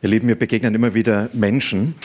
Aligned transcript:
Ihr 0.00 0.10
Lieben, 0.10 0.26
mir 0.28 0.36
begegnen 0.36 0.76
immer 0.76 0.94
wieder 0.94 1.28
Menschen, 1.32 1.96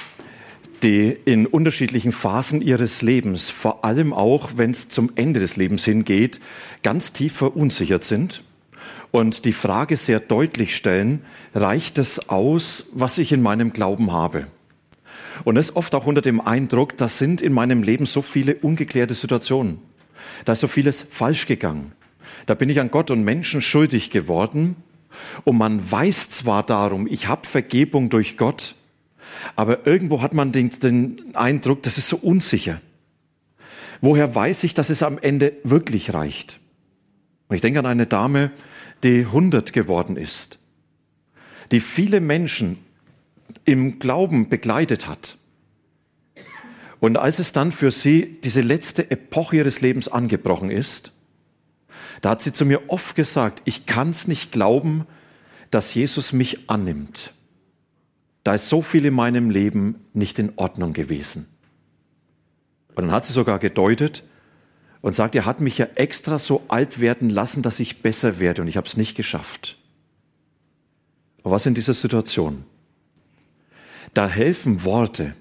die 0.82 1.16
in 1.26 1.46
unterschiedlichen 1.46 2.12
Phasen 2.12 2.60
ihres 2.60 3.04
Lebens, 3.04 3.52
vor 3.52 3.86
allem 3.86 4.14
auch 4.14 4.54
wenn 4.56 4.72
es 4.72 4.90
zum 4.90 5.12
Ende 5.14 5.40
des 5.40 5.58
Lebens 5.58 5.86
hingeht, 5.86 6.40
ganz 6.82 7.14
tief 7.14 7.36
verunsichert 7.36 8.04
sind 8.04 8.44
und 9.12 9.46
die 9.46 9.54
Frage 9.54 9.96
sehr 9.98 10.20
deutlich 10.20 10.76
stellen, 10.76 11.22
reicht 11.54 12.00
es 12.00 12.30
aus, 12.30 12.88
was 12.94 13.20
ich 13.20 13.32
in 13.32 13.44
meinem 13.44 13.74
Glauben 13.74 14.12
habe? 14.12 14.48
Und 15.44 15.54
das 15.54 15.76
oft 15.76 15.94
auch 15.94 16.08
unter 16.08 16.22
dem 16.22 16.42
Eindruck, 16.42 16.98
da 16.98 17.08
sind 17.08 17.44
in 17.44 17.54
meinem 17.54 17.84
Leben 17.84 18.08
so 18.08 18.24
viele 18.24 18.56
ungeklärte 18.56 19.14
Situationen. 19.14 19.78
Da 20.46 20.54
ist 20.54 20.62
so 20.62 20.68
vieles 20.68 21.06
falsch 21.12 21.46
gegangen. 21.46 21.92
Da 22.48 22.56
bin 22.56 22.70
ich 22.70 22.80
an 22.80 22.90
Gott 22.90 23.12
und 23.12 23.24
Menschen 23.24 23.62
schuldig 23.62 24.10
geworden 24.10 24.78
und 25.44 25.58
man 25.58 25.92
weiß 25.92 26.30
zwar 26.30 26.64
darum, 26.64 27.08
ich 27.08 27.28
habe 27.28 27.48
Vergebung 27.48 28.10
durch 28.10 28.38
Gott, 28.38 28.76
aber 29.56 29.86
irgendwo 29.88 30.22
hat 30.22 30.34
man 30.34 30.52
den, 30.52 30.70
den 30.80 31.36
Eindruck, 31.36 31.84
das 31.84 31.98
ist 31.98 32.10
so 32.10 32.18
unsicher. 32.18 32.82
Woher 34.02 34.36
weiß 34.36 34.64
ich, 34.64 34.74
dass 34.74 34.90
es 34.90 35.02
am 35.04 35.18
Ende 35.18 35.54
wirklich 35.64 36.14
reicht? 36.14 36.60
Und 37.48 37.56
ich 37.56 37.62
denke 37.62 37.80
an 37.80 37.86
eine 37.86 38.08
Dame, 38.08 38.52
die 39.04 39.20
100 39.20 39.74
geworden 39.74 40.18
ist, 40.18 40.60
die 41.72 41.80
viele 41.80 42.20
Menschen 42.20 42.80
im 43.66 44.00
Glauben 44.00 44.50
begleitet 44.50 45.08
hat. 45.08 45.38
Und 47.00 47.18
als 47.18 47.40
es 47.40 47.52
dann 47.52 47.72
für 47.72 47.92
sie 47.92 48.40
diese 48.44 48.62
letzte 48.62 49.12
Epoche 49.12 49.58
ihres 49.58 49.82
Lebens 49.82 50.08
angebrochen 50.08 50.72
ist, 50.72 51.12
da 52.22 52.32
hat 52.32 52.42
sie 52.42 52.54
zu 52.54 52.66
mir 52.66 52.90
oft 52.90 53.16
gesagt, 53.16 53.62
ich 53.66 53.86
kann 53.86 54.12
es 54.12 54.28
nicht 54.28 54.52
glauben, 54.52 55.06
dass 55.72 55.94
Jesus 55.94 56.34
mich 56.34 56.70
annimmt. 56.70 57.34
Da 58.44 58.56
ist 58.56 58.70
so 58.70 58.82
viel 58.82 59.06
in 59.06 59.14
meinem 59.14 59.50
Leben 59.50 60.06
nicht 60.14 60.38
in 60.38 60.54
Ordnung 60.58 60.94
gewesen. 60.94 61.48
Und 62.96 63.06
dann 63.06 63.12
hat 63.12 63.26
sie 63.26 63.34
sogar 63.34 63.60
gedeutet 63.60 64.24
und 65.02 65.16
sagt, 65.16 65.36
er 65.36 65.46
hat 65.46 65.60
mich 65.60 65.78
ja 65.78 65.88
extra 65.96 66.38
so 66.40 66.64
alt 66.68 67.00
werden 67.00 67.30
lassen, 67.30 67.62
dass 67.62 67.80
ich 67.80 68.02
besser 68.02 68.40
werde 68.40 68.62
und 68.62 68.68
ich 68.68 68.78
habe 68.78 68.88
es 68.88 68.98
nicht 68.98 69.16
geschafft. 69.16 69.78
Aber 71.42 71.56
was 71.56 71.66
in 71.66 71.74
dieser 71.74 71.94
Situation? 71.94 72.64
Da 74.14 74.30
helfen 74.30 74.84
Worte 74.84 75.34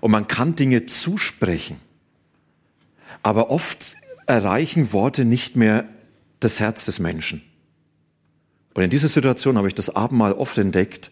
und 0.00 0.10
man 0.10 0.28
kann 0.28 0.54
Dinge 0.54 0.86
zusprechen. 0.86 1.80
Aber 3.22 3.50
oft 3.50 3.96
erreichen 4.26 4.92
Worte 4.92 5.24
nicht 5.24 5.56
mehr 5.56 5.86
das 6.40 6.60
Herz 6.60 6.84
des 6.84 6.98
Menschen. 6.98 7.42
Und 8.74 8.82
in 8.82 8.90
dieser 8.90 9.08
Situation 9.08 9.56
habe 9.56 9.68
ich 9.68 9.74
das 9.74 9.94
Abendmahl 9.94 10.32
oft 10.32 10.58
entdeckt 10.58 11.10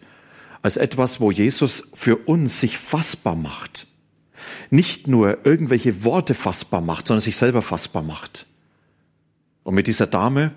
als 0.61 0.77
etwas, 0.77 1.19
wo 1.19 1.31
Jesus 1.31 1.83
für 1.93 2.17
uns 2.17 2.59
sich 2.59 2.77
fassbar 2.77 3.35
macht. 3.35 3.87
Nicht 4.69 5.07
nur 5.07 5.45
irgendwelche 5.45 6.03
Worte 6.03 6.33
fassbar 6.33 6.81
macht, 6.81 7.07
sondern 7.07 7.21
sich 7.21 7.37
selber 7.37 7.61
fassbar 7.61 8.03
macht. 8.03 8.45
Und 9.63 9.75
mit 9.75 9.87
dieser 9.87 10.07
Dame 10.07 10.51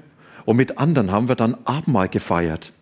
und 0.44 0.56
mit 0.56 0.78
anderen 0.78 1.10
haben 1.12 1.28
wir 1.28 1.36
dann 1.36 1.56
Abendmahl 1.64 2.09
gefeiert. 2.09 2.72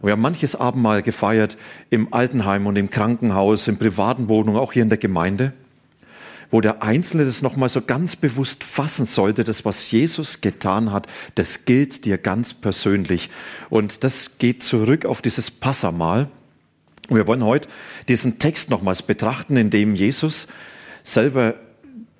Und 0.00 0.06
wir 0.06 0.12
haben 0.12 0.20
manches 0.20 0.54
Abendmahl 0.54 1.02
gefeiert 1.02 1.56
im 1.90 2.12
Altenheim 2.12 2.66
und 2.66 2.76
im 2.76 2.90
Krankenhaus, 2.90 3.66
in 3.68 3.78
privaten 3.78 4.28
Wohnungen, 4.28 4.58
auch 4.58 4.72
hier 4.72 4.82
in 4.82 4.88
der 4.88 4.98
Gemeinde 4.98 5.52
wo 6.50 6.60
der 6.60 6.82
Einzelne 6.82 7.24
das 7.24 7.42
nochmal 7.42 7.68
so 7.68 7.82
ganz 7.82 8.16
bewusst 8.16 8.64
fassen 8.64 9.04
sollte, 9.04 9.44
das, 9.44 9.64
was 9.64 9.90
Jesus 9.90 10.40
getan 10.40 10.92
hat, 10.92 11.06
das 11.34 11.64
gilt 11.64 12.04
dir 12.04 12.18
ganz 12.18 12.54
persönlich. 12.54 13.30
Und 13.68 14.04
das 14.04 14.38
geht 14.38 14.62
zurück 14.62 15.04
auf 15.04 15.20
dieses 15.20 15.50
Passamal. 15.50 16.28
Wir 17.08 17.26
wollen 17.26 17.44
heute 17.44 17.68
diesen 18.08 18.38
Text 18.38 18.70
nochmals 18.70 19.02
betrachten, 19.02 19.56
in 19.56 19.70
dem 19.70 19.94
Jesus 19.94 20.46
selber 21.04 21.54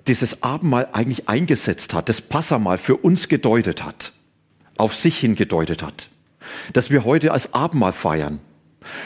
dieses 0.07 0.41
Abendmahl 0.41 0.89
eigentlich 0.93 1.29
eingesetzt 1.29 1.93
hat, 1.93 2.09
das 2.09 2.21
Passamal 2.21 2.77
für 2.77 2.97
uns 2.97 3.27
gedeutet 3.27 3.83
hat, 3.83 4.13
auf 4.77 4.95
sich 4.95 5.19
hin 5.19 5.35
gedeutet 5.35 5.83
hat, 5.83 6.09
dass 6.73 6.89
wir 6.89 7.05
heute 7.05 7.31
als 7.31 7.53
Abendmahl 7.53 7.93
feiern. 7.93 8.39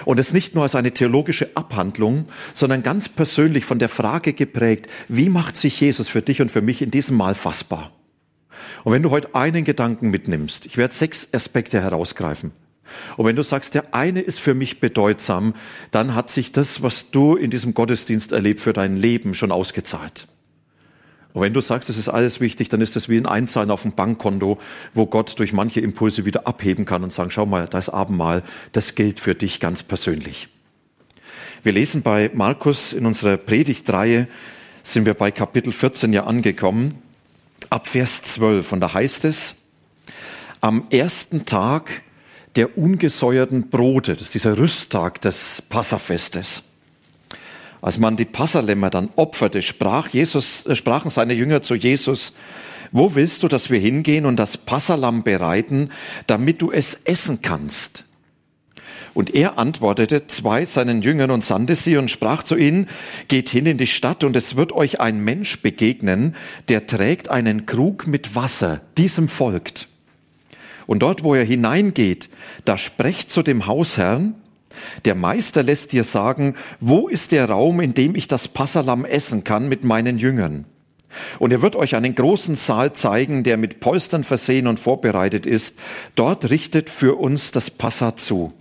Und 0.06 0.20
es 0.20 0.34
nicht 0.34 0.54
nur 0.54 0.64
als 0.64 0.76
eine 0.76 0.92
theologische 0.92 1.56
Abhandlung, 1.56 2.26
sondern 2.54 2.84
ganz 2.84 3.10
persönlich 3.10 3.66
von 3.66 3.80
der 3.80 3.90
Frage 3.90 4.34
geprägt, 4.34 4.88
wie 5.08 5.30
macht 5.30 5.58
sich 5.58 5.80
Jesus 5.80 6.08
für 6.08 6.22
dich 6.22 6.42
und 6.42 6.52
für 6.52 6.62
mich 6.62 6.82
in 6.82 6.92
diesem 6.92 7.18
Mal 7.18 7.36
fassbar? 7.36 7.92
Und 8.84 8.94
wenn 8.94 9.04
du 9.04 9.10
heute 9.10 9.34
einen 9.34 9.64
Gedanken 9.64 10.10
mitnimmst, 10.10 10.66
ich 10.66 10.78
werde 10.78 10.94
sechs 10.94 11.28
Aspekte 11.34 11.82
herausgreifen. 11.82 12.52
Und 13.18 13.26
wenn 13.26 13.36
du 13.36 13.44
sagst, 13.44 13.74
der 13.74 13.96
eine 13.96 14.22
ist 14.22 14.40
für 14.40 14.54
mich 14.54 14.80
bedeutsam, 14.80 15.56
dann 15.92 16.16
hat 16.16 16.30
sich 16.30 16.52
das, 16.52 16.84
was 16.84 17.10
du 17.12 17.36
in 17.36 17.50
diesem 17.50 17.74
Gottesdienst 17.74 18.32
erlebt, 18.32 18.60
für 18.60 18.74
dein 18.74 18.98
Leben 18.98 19.34
schon 19.34 19.52
ausgezahlt. 19.52 20.28
Und 21.34 21.42
wenn 21.42 21.54
du 21.54 21.62
sagst, 21.62 21.90
das 21.90 21.98
ist 21.98 22.10
alles 22.10 22.40
wichtig, 22.40 22.70
dann 22.70 22.82
ist 22.82 22.96
das 22.96 23.10
wie 23.10 23.18
ein 23.18 23.26
Einzahlen 23.26 23.72
auf 23.72 23.82
dem 23.82 23.94
Bankkonto, 23.94 24.60
wo 24.94 25.06
Gott 25.08 25.38
durch 25.40 25.52
manche 25.52 25.82
Impulse 25.82 26.26
wieder 26.26 26.48
abheben 26.48 26.86
kann 26.86 27.04
und 27.04 27.12
sagen, 27.12 27.32
schau 27.32 27.46
mal, 27.46 27.68
das 27.68 27.90
Abendmahl, 27.90 28.44
das 28.72 28.94
gilt 28.94 29.20
für 29.20 29.34
dich 29.34 29.60
ganz 29.60 29.82
persönlich. 29.82 30.48
Wir 31.64 31.72
lesen 31.72 32.04
bei 32.04 32.30
Markus 32.34 32.94
in 32.94 33.06
unserer 33.06 33.38
Predigtreihe, 33.38 34.28
sind 34.84 35.06
wir 35.06 35.14
bei 35.14 35.32
Kapitel 35.32 35.74
14 35.74 36.14
ja 36.14 36.26
angekommen, 36.26 37.02
ab 37.70 37.88
Vers 37.88 38.22
12. 38.22 38.72
Und 38.72 38.82
da 38.82 38.94
heißt 38.94 39.26
es, 39.26 39.56
am 40.62 40.86
ersten 40.92 41.46
Tag 41.46 42.02
der 42.56 42.78
ungesäuerten 42.78 43.70
Brote, 43.70 44.14
das 44.14 44.24
ist 44.24 44.36
dieser 44.36 44.58
Rüsttag 44.58 45.22
des 45.22 45.64
Passafestes, 45.70 46.64
als 47.84 48.00
man 48.00 48.16
die 48.16 48.24
Passalämmer 48.24 48.90
dann 48.90 49.10
opferte, 49.18 49.62
sprach 49.62 50.08
Jesus, 50.08 50.66
äh, 50.66 50.76
sprachen 50.76 51.12
seine 51.12 51.34
Jünger 51.34 51.62
zu 51.62 51.76
Jesus, 51.76 52.34
wo 52.94 53.14
willst 53.14 53.44
du, 53.44 53.50
dass 53.50 53.70
wir 53.70 53.80
hingehen 53.80 54.26
und 54.26 54.38
das 54.38 54.58
Passalam 54.58 55.24
bereiten, 55.24 55.90
damit 56.26 56.62
du 56.62 56.72
es 56.72 56.98
essen 57.04 57.42
kannst? 57.42 58.06
Und 59.14 59.36
er 59.36 59.60
antwortete 59.60 60.28
zwei 60.28 60.66
seinen 60.66 61.02
Jüngern 61.02 61.30
und 61.30 61.44
sandte 61.44 61.76
sie 61.76 61.98
und 61.98 62.10
sprach 62.10 62.44
zu 62.44 62.56
ihnen, 62.56 62.88
geht 63.28 63.50
hin 63.50 63.66
in 63.66 63.78
die 63.78 63.86
Stadt 63.86 64.24
und 64.24 64.38
es 64.38 64.56
wird 64.56 64.72
euch 64.72 65.02
ein 65.02 65.20
Mensch 65.20 65.62
begegnen, 65.62 66.36
der 66.70 66.88
trägt 66.88 67.30
einen 67.30 67.66
Krug 67.66 68.08
mit 68.08 68.34
Wasser, 68.34 68.80
diesem 68.98 69.28
folgt. 69.28 69.90
Und 70.88 71.00
dort, 71.00 71.26
wo 71.26 71.36
er 71.36 71.44
hineingeht, 71.44 72.30
da 72.64 72.78
sprecht 72.78 73.30
zu 73.30 73.44
dem 73.44 73.68
Hausherrn, 73.68 74.36
der 75.06 75.16
Meister 75.16 75.64
lässt 75.64 75.92
dir 75.92 76.04
sagen, 76.04 76.56
wo 76.80 77.08
ist 77.08 77.32
der 77.32 77.50
Raum, 77.50 77.80
in 77.82 77.94
dem 77.94 78.16
ich 78.16 78.28
das 78.28 78.48
Passalam 78.48 79.06
essen 79.06 79.44
kann 79.44 79.70
mit 79.70 79.84
meinen 79.84 80.18
Jüngern? 80.18 80.66
Und 81.40 81.52
er 81.52 81.62
wird 81.62 81.76
euch 81.76 81.96
einen 81.96 82.16
großen 82.16 82.56
Saal 82.56 82.94
zeigen, 82.94 83.44
der 83.44 83.58
mit 83.58 83.80
Polstern 83.80 84.24
versehen 84.24 84.68
und 84.68 84.80
vorbereitet 84.80 85.46
ist. 85.46 85.76
Dort 86.16 86.50
richtet 86.50 86.90
für 86.90 87.20
uns 87.20 87.52
das 87.52 87.70
Passa 87.70 88.16
zu. 88.16 88.54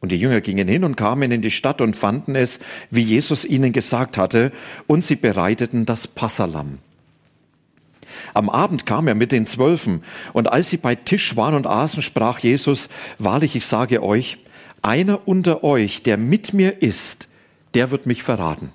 Und 0.00 0.12
die 0.12 0.16
Jünger 0.16 0.40
gingen 0.40 0.66
hin 0.66 0.82
und 0.84 0.96
kamen 0.96 1.30
in 1.30 1.42
die 1.42 1.50
Stadt 1.50 1.82
und 1.82 1.94
fanden 1.94 2.34
es, 2.34 2.58
wie 2.90 3.02
Jesus 3.02 3.44
ihnen 3.44 3.72
gesagt 3.72 4.16
hatte, 4.16 4.50
und 4.86 5.04
sie 5.04 5.16
bereiteten 5.16 5.84
das 5.84 6.08
Passalam. 6.08 6.78
Am 8.32 8.48
Abend 8.48 8.86
kam 8.86 9.08
er 9.08 9.14
mit 9.14 9.30
den 9.30 9.46
Zwölfen, 9.46 10.02
und 10.32 10.50
als 10.50 10.70
sie 10.70 10.78
bei 10.78 10.94
Tisch 10.94 11.36
waren 11.36 11.54
und 11.54 11.66
aßen, 11.66 12.02
sprach 12.02 12.38
Jesus, 12.38 12.88
Wahrlich, 13.18 13.56
ich 13.56 13.66
sage 13.66 14.02
euch, 14.02 14.38
einer 14.82 15.26
unter 15.28 15.64
euch, 15.64 16.02
der 16.02 16.16
mit 16.16 16.52
mir 16.52 16.82
ist, 16.82 17.28
der 17.74 17.90
wird 17.90 18.06
mich 18.06 18.22
verraten. 18.22 18.72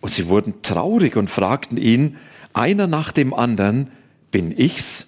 Und 0.00 0.12
sie 0.12 0.28
wurden 0.28 0.62
traurig 0.62 1.16
und 1.16 1.28
fragten 1.28 1.76
ihn, 1.76 2.16
einer 2.52 2.86
nach 2.86 3.12
dem 3.12 3.34
anderen, 3.34 3.90
bin 4.30 4.52
ich's? 4.56 5.06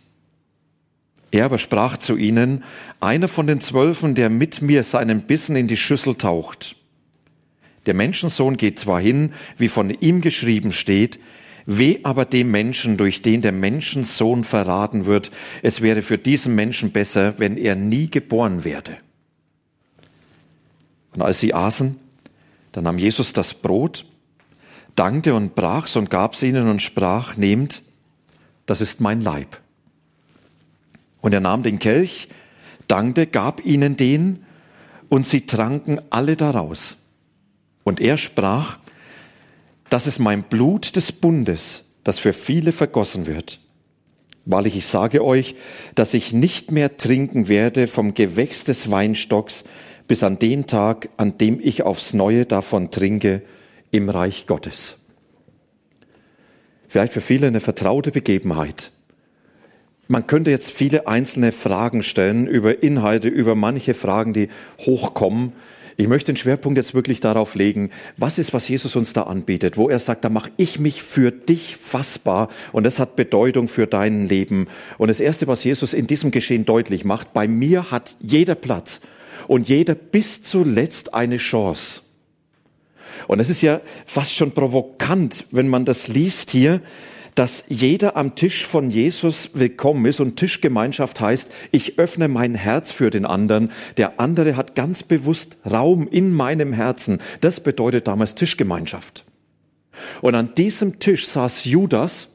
Er 1.31 1.44
aber 1.44 1.58
sprach 1.58 1.97
zu 1.97 2.17
ihnen, 2.17 2.64
einer 2.99 3.29
von 3.29 3.47
den 3.47 3.61
Zwölfen, 3.61 4.14
der 4.14 4.31
mit 4.31 4.62
mir 4.62 4.82
seinen 4.82 5.23
Bissen 5.23 5.55
in 5.55 5.69
die 5.69 5.76
Schüssel 5.76 6.17
taucht. 6.17 6.76
Der 7.87 7.94
Menschensohn 7.94 8.56
geht 8.56 8.79
zwar 8.79 9.00
hin, 9.00 9.32
wie 9.56 9.69
von 9.69 9.91
ihm 9.91 10.20
geschrieben 10.20 10.73
steht, 10.73 11.20
Weh 11.67 12.01
aber 12.03 12.25
dem 12.25 12.51
Menschen, 12.51 12.97
durch 12.97 13.23
den 13.23 13.43
der 13.43 13.53
Menschensohn 13.53 14.45
verraten 14.45 15.07
wird. 15.07 15.31
Es 15.62 15.81
wäre 15.81 16.03
für 16.03 16.19
diesen 16.19 16.55
Menschen 16.55 16.91
besser, 16.93 17.35
wenn 17.39 17.57
er 17.57 17.77
nie 17.77 18.11
geboren 18.11 18.65
werde. 18.65 18.97
Und 21.15 21.23
als 21.23 21.41
sie 21.41 21.55
aßen, 21.55 21.97
dann 22.73 22.85
nahm 22.85 22.99
Jesus 22.99 23.33
das 23.33 23.55
Brot, 23.55 24.05
dankte 24.95 25.35
und 25.35 25.55
brach's 25.55 25.97
und 25.97 26.11
gab's 26.11 26.43
ihnen 26.43 26.69
und 26.69 26.83
sprach, 26.83 27.37
nehmt, 27.37 27.83
das 28.67 28.81
ist 28.81 29.01
mein 29.01 29.21
Leib. 29.21 29.61
Und 31.21 31.33
er 31.33 31.41
nahm 31.41 31.63
den 31.63 31.79
Kelch, 31.79 32.29
dankte, 32.87 33.27
gab 33.27 33.65
ihnen 33.65 33.97
den, 33.97 34.45
und 35.11 35.27
sie 35.27 35.45
tranken 35.45 36.01
alle 36.09 36.37
daraus. 36.37 36.97
Und 37.83 38.01
er 38.01 38.17
sprach, 38.17 38.79
das 39.91 40.07
ist 40.07 40.19
mein 40.19 40.45
Blut 40.45 40.97
des 40.97 41.13
Bundes, 41.13 41.85
das 42.05 42.19
für 42.19 42.33
viele 42.33 42.73
vergossen 42.73 43.27
wird. 43.27 43.61
Wahrlich, 44.47 44.77
ich 44.77 44.87
sage 44.87 45.25
euch, 45.25 45.55
dass 45.95 46.15
ich 46.15 46.33
nicht 46.33 46.71
mehr 46.73 46.97
trinken 46.97 47.49
werde 47.49 47.87
vom 47.87 48.15
Gewächs 48.15 48.65
des 48.65 48.91
Weinstocks 48.91 49.65
bis 50.09 50.23
an 50.23 50.39
den 50.39 50.67
Tag, 50.67 51.11
an 51.19 51.39
dem 51.39 51.61
ich 51.63 51.83
aufs 51.83 52.15
Neue 52.15 52.47
davon 52.47 52.91
trinke 52.91 53.43
im 53.91 54.09
Reich 54.09 54.47
Gottes. 54.47 54.97
Vielleicht 56.89 57.13
für 57.13 57.21
viele 57.21 57.47
eine 57.47 57.61
vertraute 57.61 58.11
Begebenheit. 58.11 58.91
Man 60.09 60.27
könnte 60.27 60.51
jetzt 60.51 60.73
viele 60.73 61.07
einzelne 61.07 61.53
Fragen 61.53 62.03
stellen 62.03 62.49
über 62.49 62.83
Inhalte, 62.83 63.29
über 63.29 63.55
manche 63.55 63.95
Fragen, 63.95 64.33
die 64.33 64.49
hochkommen. 64.81 65.53
Ich 65.97 66.09
möchte 66.09 66.33
den 66.33 66.37
Schwerpunkt 66.37 66.77
jetzt 66.77 66.95
wirklich 66.95 67.21
darauf 67.21 67.55
legen, 67.55 67.91
was 68.17 68.39
ist, 68.39 68.53
was 68.53 68.69
Jesus 68.69 68.97
uns 68.97 69.13
da 69.13 69.23
anbietet, 69.25 69.77
wo 69.77 69.89
er 69.89 69.99
sagt, 69.99 70.25
da 70.25 70.29
mache 70.29 70.51
ich 70.57 70.79
mich 70.79 71.03
für 71.03 71.31
dich 71.31 71.77
fassbar 71.77 72.49
und 72.73 72.85
das 72.85 72.99
hat 72.99 73.17
Bedeutung 73.17 73.69
für 73.69 73.87
dein 73.87 74.29
Leben. 74.29 74.69
Und 74.99 75.09
das 75.09 75.21
Erste, 75.21 75.47
was 75.47 75.65
Jesus 75.65 75.95
in 75.95 76.07
diesem 76.07 76.31
Geschehen 76.31 76.65
deutlich 76.65 77.05
macht, 77.05 77.33
bei 77.33 77.49
mir 77.49 77.91
hat 77.91 78.17
jeder 78.21 78.55
Platz 78.55 79.01
und 79.47 79.69
jeder 79.69 79.95
bis 79.95 80.43
zuletzt 80.43 81.15
eine 81.15 81.37
Chance. 81.37 82.03
Und 83.27 83.41
es 83.41 83.51
ist 83.51 83.63
ja 83.63 83.81
fast 84.07 84.35
schon 84.35 84.53
provokant, 84.53 85.47
wenn 85.51 85.69
man 85.69 85.85
das 85.85 86.09
liest 86.09 86.51
hier, 86.51 86.81
dass 87.41 87.65
jeder 87.69 88.19
am 88.19 88.35
Tisch 88.35 88.67
von 88.67 88.91
Jesus 88.91 89.49
willkommen 89.55 90.05
ist 90.05 90.21
und 90.21 90.37
Tischgemeinschaft 90.37 91.23
heißt, 91.23 91.49
ich 91.71 91.99
öffne 91.99 92.29
mein 92.29 92.55
Herz 92.55 92.93
für 92.93 93.09
den 93.09 93.25
anderen, 93.25 93.73
der 93.97 94.21
andere 94.21 94.57
hat 94.57 94.75
ganz 94.75 95.03
bewusst 95.03 95.57
Raum 95.65 96.07
in 96.07 96.35
meinem 96.35 96.75
Herzen. 96.75 97.17
Das 97.41 97.61
bedeutet 97.61 98.07
damals 98.07 98.35
Tischgemeinschaft. 98.35 99.25
Und 100.21 100.35
an 100.35 100.55
diesem 100.55 100.99
Tisch 100.99 101.29
saß 101.29 101.65
Judas, 101.65 102.29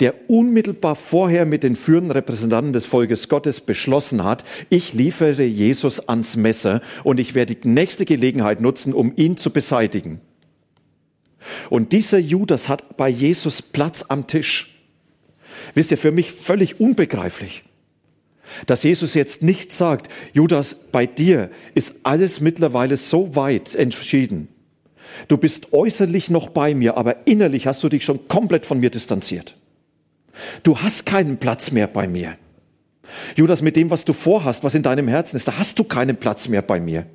der 0.00 0.30
unmittelbar 0.30 0.94
vorher 0.96 1.44
mit 1.44 1.62
den 1.62 1.76
führenden 1.76 2.12
Repräsentanten 2.12 2.72
des 2.72 2.86
Volkes 2.86 3.28
Gottes 3.28 3.60
beschlossen 3.60 4.24
hat, 4.24 4.44
ich 4.70 4.94
liefere 4.94 5.44
Jesus 5.44 6.08
ans 6.08 6.36
Messer 6.36 6.80
und 7.04 7.20
ich 7.20 7.34
werde 7.34 7.54
die 7.54 7.68
nächste 7.68 8.06
Gelegenheit 8.06 8.62
nutzen, 8.62 8.94
um 8.94 9.12
ihn 9.14 9.36
zu 9.36 9.50
beseitigen. 9.50 10.22
Und 11.70 11.92
dieser 11.92 12.18
Judas 12.18 12.68
hat 12.68 12.96
bei 12.96 13.08
Jesus 13.08 13.62
Platz 13.62 14.04
am 14.08 14.26
Tisch. 14.26 14.68
Wisst 15.74 15.90
ihr, 15.90 15.98
für 15.98 16.12
mich 16.12 16.32
völlig 16.32 16.80
unbegreiflich, 16.80 17.64
dass 18.66 18.82
Jesus 18.82 19.14
jetzt 19.14 19.42
nicht 19.42 19.72
sagt, 19.72 20.10
Judas, 20.32 20.76
bei 20.92 21.06
dir 21.06 21.50
ist 21.74 21.94
alles 22.02 22.40
mittlerweile 22.40 22.96
so 22.96 23.34
weit 23.36 23.74
entschieden. 23.74 24.48
Du 25.28 25.36
bist 25.36 25.72
äußerlich 25.72 26.30
noch 26.30 26.48
bei 26.48 26.74
mir, 26.74 26.96
aber 26.96 27.26
innerlich 27.26 27.66
hast 27.66 27.82
du 27.82 27.88
dich 27.88 28.04
schon 28.04 28.28
komplett 28.28 28.66
von 28.66 28.80
mir 28.80 28.90
distanziert. 28.90 29.56
Du 30.62 30.78
hast 30.78 31.06
keinen 31.06 31.38
Platz 31.38 31.70
mehr 31.70 31.86
bei 31.86 32.08
mir. 32.08 32.36
Judas, 33.36 33.60
mit 33.60 33.76
dem, 33.76 33.90
was 33.90 34.04
du 34.04 34.12
vorhast, 34.12 34.64
was 34.64 34.74
in 34.74 34.82
deinem 34.82 35.08
Herzen 35.08 35.36
ist, 35.36 35.48
da 35.48 35.58
hast 35.58 35.78
du 35.78 35.84
keinen 35.84 36.16
Platz 36.16 36.48
mehr 36.48 36.62
bei 36.62 36.80
mir. 36.80 37.06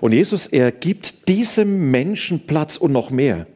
Und 0.00 0.12
Jesus, 0.12 0.46
er 0.46 0.72
gibt 0.72 1.28
diesem 1.28 1.90
Menschen 1.90 2.46
Platz 2.46 2.76
und 2.76 2.92
noch 2.92 3.10
mehr. 3.10 3.46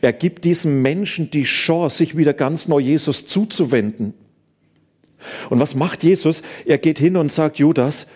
Er 0.00 0.12
gibt 0.12 0.44
diesem 0.44 0.82
Menschen 0.82 1.30
die 1.30 1.44
Chance, 1.44 1.98
sich 1.98 2.16
wieder 2.16 2.34
ganz 2.34 2.68
neu 2.68 2.80
Jesus 2.80 3.26
zuzuwenden. 3.26 4.14
Und 5.50 5.60
was 5.60 5.74
macht 5.74 6.02
Jesus? 6.04 6.42
Er 6.66 6.78
geht 6.78 6.98
hin 6.98 7.16
und 7.16 7.32
sagt, 7.32 7.58
Judas, 7.58 8.06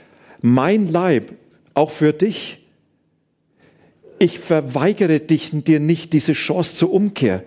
mein 0.40 0.90
Leib, 0.90 1.32
auch 1.74 1.90
für 1.90 2.12
dich, 2.12 2.58
ich 4.18 4.38
verweigere 4.38 5.20
dich, 5.20 5.50
dir 5.52 5.80
nicht 5.80 6.12
diese 6.12 6.32
Chance 6.32 6.74
zur 6.74 6.92
Umkehr. 6.92 7.44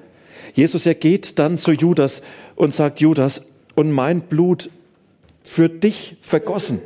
Jesus, 0.53 0.85
er 0.85 0.95
geht 0.95 1.39
dann 1.39 1.57
zu 1.57 1.71
Judas 1.71 2.21
und 2.55 2.73
sagt, 2.73 3.01
Judas, 3.01 3.41
und 3.75 3.91
mein 3.91 4.21
Blut 4.21 4.69
für 5.43 5.69
dich 5.69 6.17
vergossen. 6.21 6.79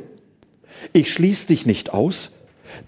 Ich 0.92 1.12
schließe 1.12 1.48
dich 1.48 1.66
nicht 1.66 1.92
aus. 1.92 2.30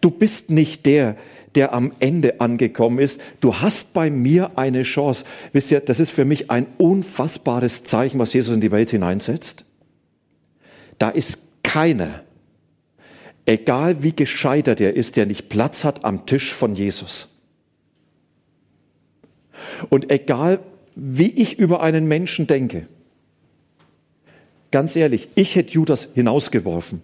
Du 0.00 0.10
bist 0.10 0.50
nicht 0.50 0.86
der, 0.86 1.16
der 1.56 1.72
am 1.72 1.92
Ende 2.00 2.40
angekommen 2.40 2.98
ist. 2.98 3.20
Du 3.40 3.56
hast 3.56 3.92
bei 3.94 4.10
mir 4.10 4.52
eine 4.56 4.82
Chance. 4.82 5.24
Wisst 5.52 5.70
ihr, 5.70 5.80
das 5.80 5.98
ist 5.98 6.10
für 6.10 6.24
mich 6.24 6.50
ein 6.50 6.66
unfassbares 6.76 7.82
Zeichen, 7.82 8.18
was 8.18 8.32
Jesus 8.32 8.54
in 8.54 8.60
die 8.60 8.70
Welt 8.70 8.90
hineinsetzt. 8.90 9.64
Da 10.98 11.08
ist 11.08 11.38
keiner, 11.62 12.22
egal 13.46 14.02
wie 14.02 14.12
gescheitert 14.12 14.80
er 14.80 14.94
ist, 14.94 15.16
der 15.16 15.26
nicht 15.26 15.48
Platz 15.48 15.82
hat 15.82 16.04
am 16.04 16.26
Tisch 16.26 16.52
von 16.52 16.74
Jesus. 16.74 17.28
Und 19.88 20.10
egal 20.10 20.60
wie 20.94 21.30
ich 21.30 21.58
über 21.58 21.82
einen 21.82 22.06
Menschen 22.06 22.46
denke, 22.46 22.86
ganz 24.70 24.94
ehrlich, 24.94 25.28
ich 25.34 25.56
hätte 25.56 25.72
Judas 25.72 26.08
hinausgeworfen. 26.14 27.02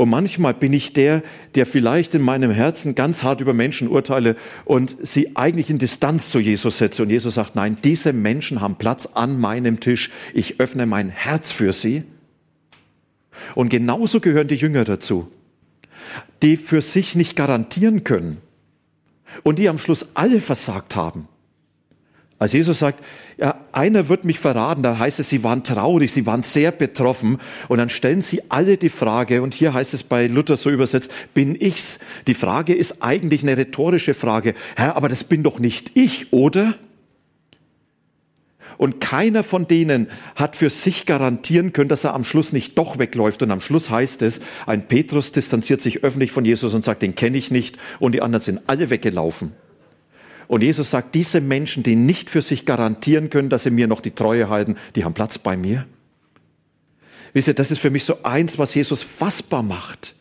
Und 0.00 0.08
manchmal 0.08 0.54
bin 0.54 0.72
ich 0.72 0.94
der, 0.94 1.22
der 1.56 1.66
vielleicht 1.66 2.14
in 2.14 2.22
meinem 2.22 2.50
Herzen 2.50 2.94
ganz 2.94 3.22
hart 3.22 3.42
über 3.42 3.52
Menschen 3.52 3.86
urteile 3.86 4.34
und 4.64 4.96
sie 5.02 5.36
eigentlich 5.36 5.68
in 5.68 5.76
Distanz 5.76 6.30
zu 6.30 6.40
Jesus 6.40 6.78
setze. 6.78 7.02
Und 7.02 7.10
Jesus 7.10 7.34
sagt, 7.34 7.54
nein, 7.54 7.76
diese 7.84 8.14
Menschen 8.14 8.62
haben 8.62 8.76
Platz 8.76 9.04
an 9.12 9.38
meinem 9.38 9.78
Tisch. 9.78 10.10
Ich 10.32 10.58
öffne 10.58 10.86
mein 10.86 11.10
Herz 11.10 11.52
für 11.52 11.74
sie. 11.74 12.04
Und 13.54 13.68
genauso 13.68 14.20
gehören 14.20 14.48
die 14.48 14.54
Jünger 14.54 14.84
dazu, 14.84 15.30
die 16.40 16.56
für 16.56 16.80
sich 16.80 17.14
nicht 17.14 17.36
garantieren 17.36 18.02
können 18.02 18.38
und 19.42 19.58
die 19.58 19.68
am 19.68 19.76
Schluss 19.76 20.06
alle 20.14 20.40
versagt 20.40 20.96
haben. 20.96 21.28
Als 22.40 22.54
Jesus 22.54 22.78
sagt, 22.78 23.04
ja, 23.36 23.60
einer 23.70 24.08
wird 24.08 24.24
mich 24.24 24.38
verraten, 24.38 24.82
da 24.82 24.98
heißt 24.98 25.20
es, 25.20 25.28
sie 25.28 25.44
waren 25.44 25.62
traurig, 25.62 26.10
sie 26.10 26.24
waren 26.24 26.42
sehr 26.42 26.72
betroffen. 26.72 27.36
Und 27.68 27.76
dann 27.76 27.90
stellen 27.90 28.22
sie 28.22 28.40
alle 28.48 28.78
die 28.78 28.88
Frage, 28.88 29.42
und 29.42 29.52
hier 29.52 29.74
heißt 29.74 29.92
es 29.92 30.02
bei 30.02 30.26
Luther 30.26 30.56
so 30.56 30.70
übersetzt, 30.70 31.10
bin 31.34 31.54
ich's? 31.54 31.98
Die 32.26 32.32
Frage 32.32 32.74
ist 32.74 33.02
eigentlich 33.02 33.42
eine 33.42 33.58
rhetorische 33.58 34.14
Frage. 34.14 34.54
Herr, 34.74 34.96
aber 34.96 35.10
das 35.10 35.22
bin 35.22 35.42
doch 35.42 35.58
nicht 35.58 35.90
ich, 35.92 36.32
oder? 36.32 36.76
Und 38.78 39.02
keiner 39.02 39.42
von 39.42 39.66
denen 39.66 40.08
hat 40.34 40.56
für 40.56 40.70
sich 40.70 41.04
garantieren 41.04 41.74
können, 41.74 41.90
dass 41.90 42.04
er 42.04 42.14
am 42.14 42.24
Schluss 42.24 42.54
nicht 42.54 42.78
doch 42.78 42.98
wegläuft. 42.98 43.42
Und 43.42 43.50
am 43.50 43.60
Schluss 43.60 43.90
heißt 43.90 44.22
es, 44.22 44.40
ein 44.64 44.88
Petrus 44.88 45.32
distanziert 45.32 45.82
sich 45.82 46.04
öffentlich 46.04 46.32
von 46.32 46.46
Jesus 46.46 46.72
und 46.72 46.84
sagt, 46.84 47.02
den 47.02 47.14
kenne 47.14 47.36
ich 47.36 47.50
nicht. 47.50 47.76
Und 47.98 48.12
die 48.12 48.22
anderen 48.22 48.42
sind 48.42 48.60
alle 48.66 48.88
weggelaufen. 48.88 49.52
Und 50.50 50.64
Jesus 50.64 50.90
sagt, 50.90 51.14
diese 51.14 51.40
Menschen, 51.40 51.84
die 51.84 51.94
nicht 51.94 52.28
für 52.28 52.42
sich 52.42 52.66
garantieren 52.66 53.30
können, 53.30 53.50
dass 53.50 53.62
sie 53.62 53.70
mir 53.70 53.86
noch 53.86 54.00
die 54.00 54.10
Treue 54.10 54.48
halten, 54.48 54.74
die 54.96 55.04
haben 55.04 55.14
Platz 55.14 55.38
bei 55.38 55.56
mir. 55.56 55.86
Wisst 57.32 57.46
ihr, 57.46 57.54
das 57.54 57.70
ist 57.70 57.78
für 57.78 57.90
mich 57.90 58.02
so 58.02 58.24
eins, 58.24 58.58
was 58.58 58.74
Jesus 58.74 59.00
fassbar 59.00 59.62
macht. 59.62 60.16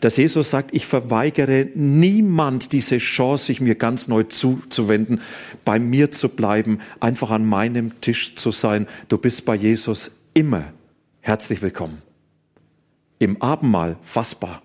Dass 0.00 0.16
Jesus 0.16 0.50
sagt, 0.50 0.74
ich 0.74 0.86
verweigere 0.86 1.68
niemand 1.76 2.72
diese 2.72 2.98
Chance, 2.98 3.44
sich 3.44 3.60
mir 3.60 3.76
ganz 3.76 4.08
neu 4.08 4.24
zuzuwenden, 4.24 5.20
bei 5.64 5.78
mir 5.78 6.10
zu 6.10 6.30
bleiben, 6.30 6.80
einfach 6.98 7.30
an 7.30 7.46
meinem 7.46 8.00
Tisch 8.00 8.34
zu 8.34 8.50
sein. 8.50 8.88
Du 9.06 9.18
bist 9.18 9.44
bei 9.44 9.54
Jesus 9.54 10.10
immer 10.34 10.64
herzlich 11.20 11.62
willkommen. 11.62 12.02
Im 13.20 13.40
Abendmahl 13.40 13.98
fassbar, 14.02 14.62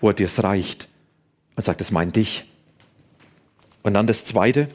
wo 0.00 0.10
er 0.10 0.14
dir 0.14 0.26
es 0.26 0.44
reicht 0.44 0.88
und 1.56 1.64
sagt, 1.64 1.80
es 1.80 1.90
meint 1.90 2.14
dich. 2.14 2.44
Und 3.84 3.94
dann 3.94 4.08
das 4.08 4.24
Zweite, 4.24 4.66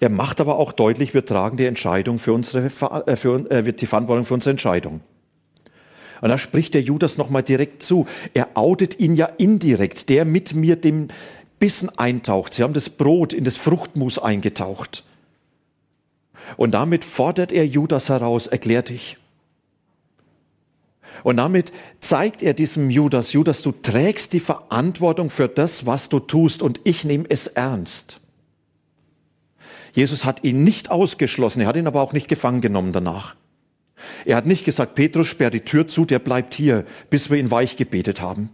er 0.00 0.10
macht 0.10 0.40
aber 0.40 0.58
auch 0.58 0.72
deutlich, 0.72 1.14
wir 1.14 1.24
tragen 1.24 1.56
die 1.56 1.64
Entscheidung 1.64 2.18
für 2.18 2.34
unsere, 2.34 2.66
äh, 2.66 3.16
für, 3.16 3.50
äh, 3.50 3.72
die 3.72 3.86
Verantwortung 3.86 4.26
für 4.26 4.34
unsere 4.34 4.50
Entscheidung. 4.50 5.00
Und 6.20 6.28
da 6.28 6.36
spricht 6.36 6.74
der 6.74 6.82
Judas 6.82 7.16
nochmal 7.16 7.42
direkt 7.42 7.82
zu. 7.82 8.06
Er 8.34 8.48
outet 8.54 8.98
ihn 9.00 9.14
ja 9.14 9.26
indirekt, 9.26 10.08
der 10.08 10.24
mit 10.24 10.54
mir 10.54 10.76
dem 10.76 11.08
Bissen 11.58 11.88
eintaucht. 11.90 12.54
Sie 12.54 12.62
haben 12.62 12.74
das 12.74 12.90
Brot 12.90 13.32
in 13.32 13.44
das 13.44 13.56
Fruchtmus 13.56 14.18
eingetaucht. 14.18 15.04
Und 16.56 16.72
damit 16.72 17.04
fordert 17.04 17.52
er 17.52 17.66
Judas 17.66 18.08
heraus, 18.08 18.46
erklär 18.46 18.82
dich. 18.82 19.16
Und 21.22 21.36
damit 21.38 21.72
zeigt 22.00 22.42
er 22.42 22.54
diesem 22.54 22.90
Judas, 22.90 23.32
Judas, 23.32 23.62
du 23.62 23.72
trägst 23.72 24.32
die 24.32 24.40
Verantwortung 24.40 25.30
für 25.30 25.48
das, 25.48 25.86
was 25.86 26.08
du 26.08 26.20
tust 26.20 26.60
und 26.60 26.80
ich 26.84 27.04
nehme 27.04 27.24
es 27.28 27.46
ernst. 27.46 28.20
Jesus 29.94 30.24
hat 30.24 30.44
ihn 30.44 30.62
nicht 30.62 30.90
ausgeschlossen, 30.90 31.62
er 31.62 31.68
hat 31.68 31.76
ihn 31.76 31.86
aber 31.86 32.02
auch 32.02 32.12
nicht 32.12 32.28
gefangen 32.28 32.60
genommen 32.60 32.92
danach. 32.92 33.36
Er 34.24 34.36
hat 34.36 34.44
nicht 34.44 34.64
gesagt, 34.64 34.96
Petrus, 34.96 35.28
sperr 35.28 35.50
die 35.50 35.60
Tür 35.60 35.88
zu, 35.88 36.04
der 36.04 36.18
bleibt 36.18 36.54
hier, 36.54 36.84
bis 37.10 37.30
wir 37.30 37.38
ihn 37.38 37.50
weich 37.50 37.76
gebetet 37.76 38.20
haben. 38.20 38.50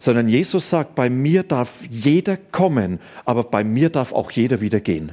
sondern 0.00 0.28
Jesus 0.28 0.68
sagt, 0.68 0.96
bei 0.96 1.08
mir 1.08 1.44
darf 1.44 1.78
jeder 1.88 2.36
kommen, 2.36 2.98
aber 3.24 3.44
bei 3.44 3.62
mir 3.62 3.88
darf 3.88 4.12
auch 4.12 4.32
jeder 4.32 4.60
wieder 4.60 4.80
gehen. 4.80 5.12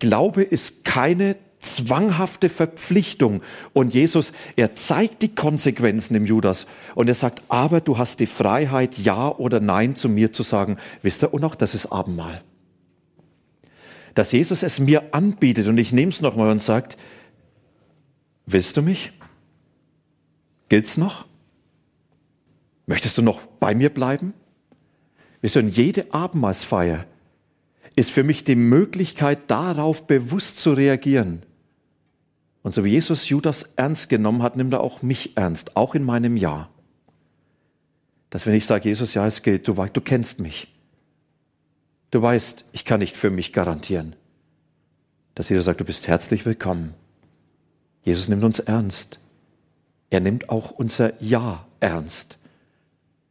Glaube 0.00 0.42
ist 0.42 0.84
keine 0.84 1.36
zwanghafte 1.60 2.48
Verpflichtung. 2.48 3.42
Und 3.72 3.94
Jesus, 3.94 4.32
er 4.56 4.74
zeigt 4.74 5.22
die 5.22 5.34
Konsequenzen 5.34 6.16
im 6.16 6.26
Judas 6.26 6.66
und 6.96 7.08
er 7.08 7.14
sagt, 7.14 7.42
aber 7.48 7.80
du 7.80 7.96
hast 7.96 8.18
die 8.18 8.26
Freiheit, 8.26 8.98
Ja 8.98 9.28
oder 9.30 9.60
Nein 9.60 9.94
zu 9.94 10.08
mir 10.08 10.32
zu 10.32 10.42
sagen. 10.42 10.76
Wisst 11.02 11.22
ihr, 11.22 11.32
und 11.32 11.44
auch 11.44 11.54
das 11.54 11.74
ist 11.74 11.86
Abendmahl. 11.86 12.42
Dass 14.16 14.32
Jesus 14.32 14.62
es 14.62 14.80
mir 14.80 15.14
anbietet 15.14 15.68
und 15.68 15.76
ich 15.76 15.92
nehme 15.92 16.10
es 16.10 16.22
nochmal 16.22 16.50
und 16.50 16.62
sagt, 16.62 16.96
willst 18.46 18.74
du 18.78 18.80
mich? 18.80 19.12
Gilt's 20.70 20.96
noch? 20.96 21.26
Möchtest 22.86 23.18
du 23.18 23.22
noch 23.22 23.42
bei 23.60 23.74
mir 23.74 23.90
bleiben? 23.90 24.32
Ihr, 25.42 25.54
und 25.56 25.68
jede 25.68 26.14
Abendmahlsfeier 26.14 27.04
ist 27.94 28.10
für 28.10 28.24
mich 28.24 28.42
die 28.42 28.56
Möglichkeit, 28.56 29.50
darauf 29.50 30.06
bewusst 30.06 30.60
zu 30.60 30.72
reagieren. 30.72 31.42
Und 32.62 32.74
so 32.74 32.84
wie 32.84 32.92
Jesus 32.92 33.28
Judas 33.28 33.68
ernst 33.76 34.08
genommen 34.08 34.42
hat, 34.42 34.56
nimmt 34.56 34.72
er 34.72 34.80
auch 34.80 35.02
mich 35.02 35.36
ernst, 35.36 35.76
auch 35.76 35.94
in 35.94 36.04
meinem 36.04 36.38
Ja. 36.38 36.70
Dass 38.30 38.46
wenn 38.46 38.54
ich 38.54 38.64
sage, 38.64 38.88
Jesus, 38.88 39.12
ja, 39.12 39.26
es 39.26 39.42
gilt, 39.42 39.68
du, 39.68 39.74
du 39.74 40.00
kennst 40.00 40.40
mich. 40.40 40.74
Du 42.16 42.22
weißt, 42.22 42.64
ich 42.72 42.86
kann 42.86 43.00
nicht 43.00 43.14
für 43.14 43.28
mich 43.28 43.52
garantieren. 43.52 44.16
Dass 45.34 45.50
Jesus 45.50 45.66
sagt, 45.66 45.80
du 45.80 45.84
bist 45.84 46.08
herzlich 46.08 46.46
willkommen. 46.46 46.94
Jesus 48.04 48.30
nimmt 48.30 48.42
uns 48.42 48.58
ernst. 48.58 49.18
Er 50.08 50.20
nimmt 50.20 50.48
auch 50.48 50.70
unser 50.70 51.22
Ja 51.22 51.66
ernst. 51.78 52.38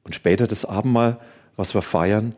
Und 0.04 0.14
später 0.14 0.46
das 0.46 0.66
Abendmahl, 0.66 1.20
was 1.56 1.74
wir 1.74 1.82
feiern, 1.82 2.36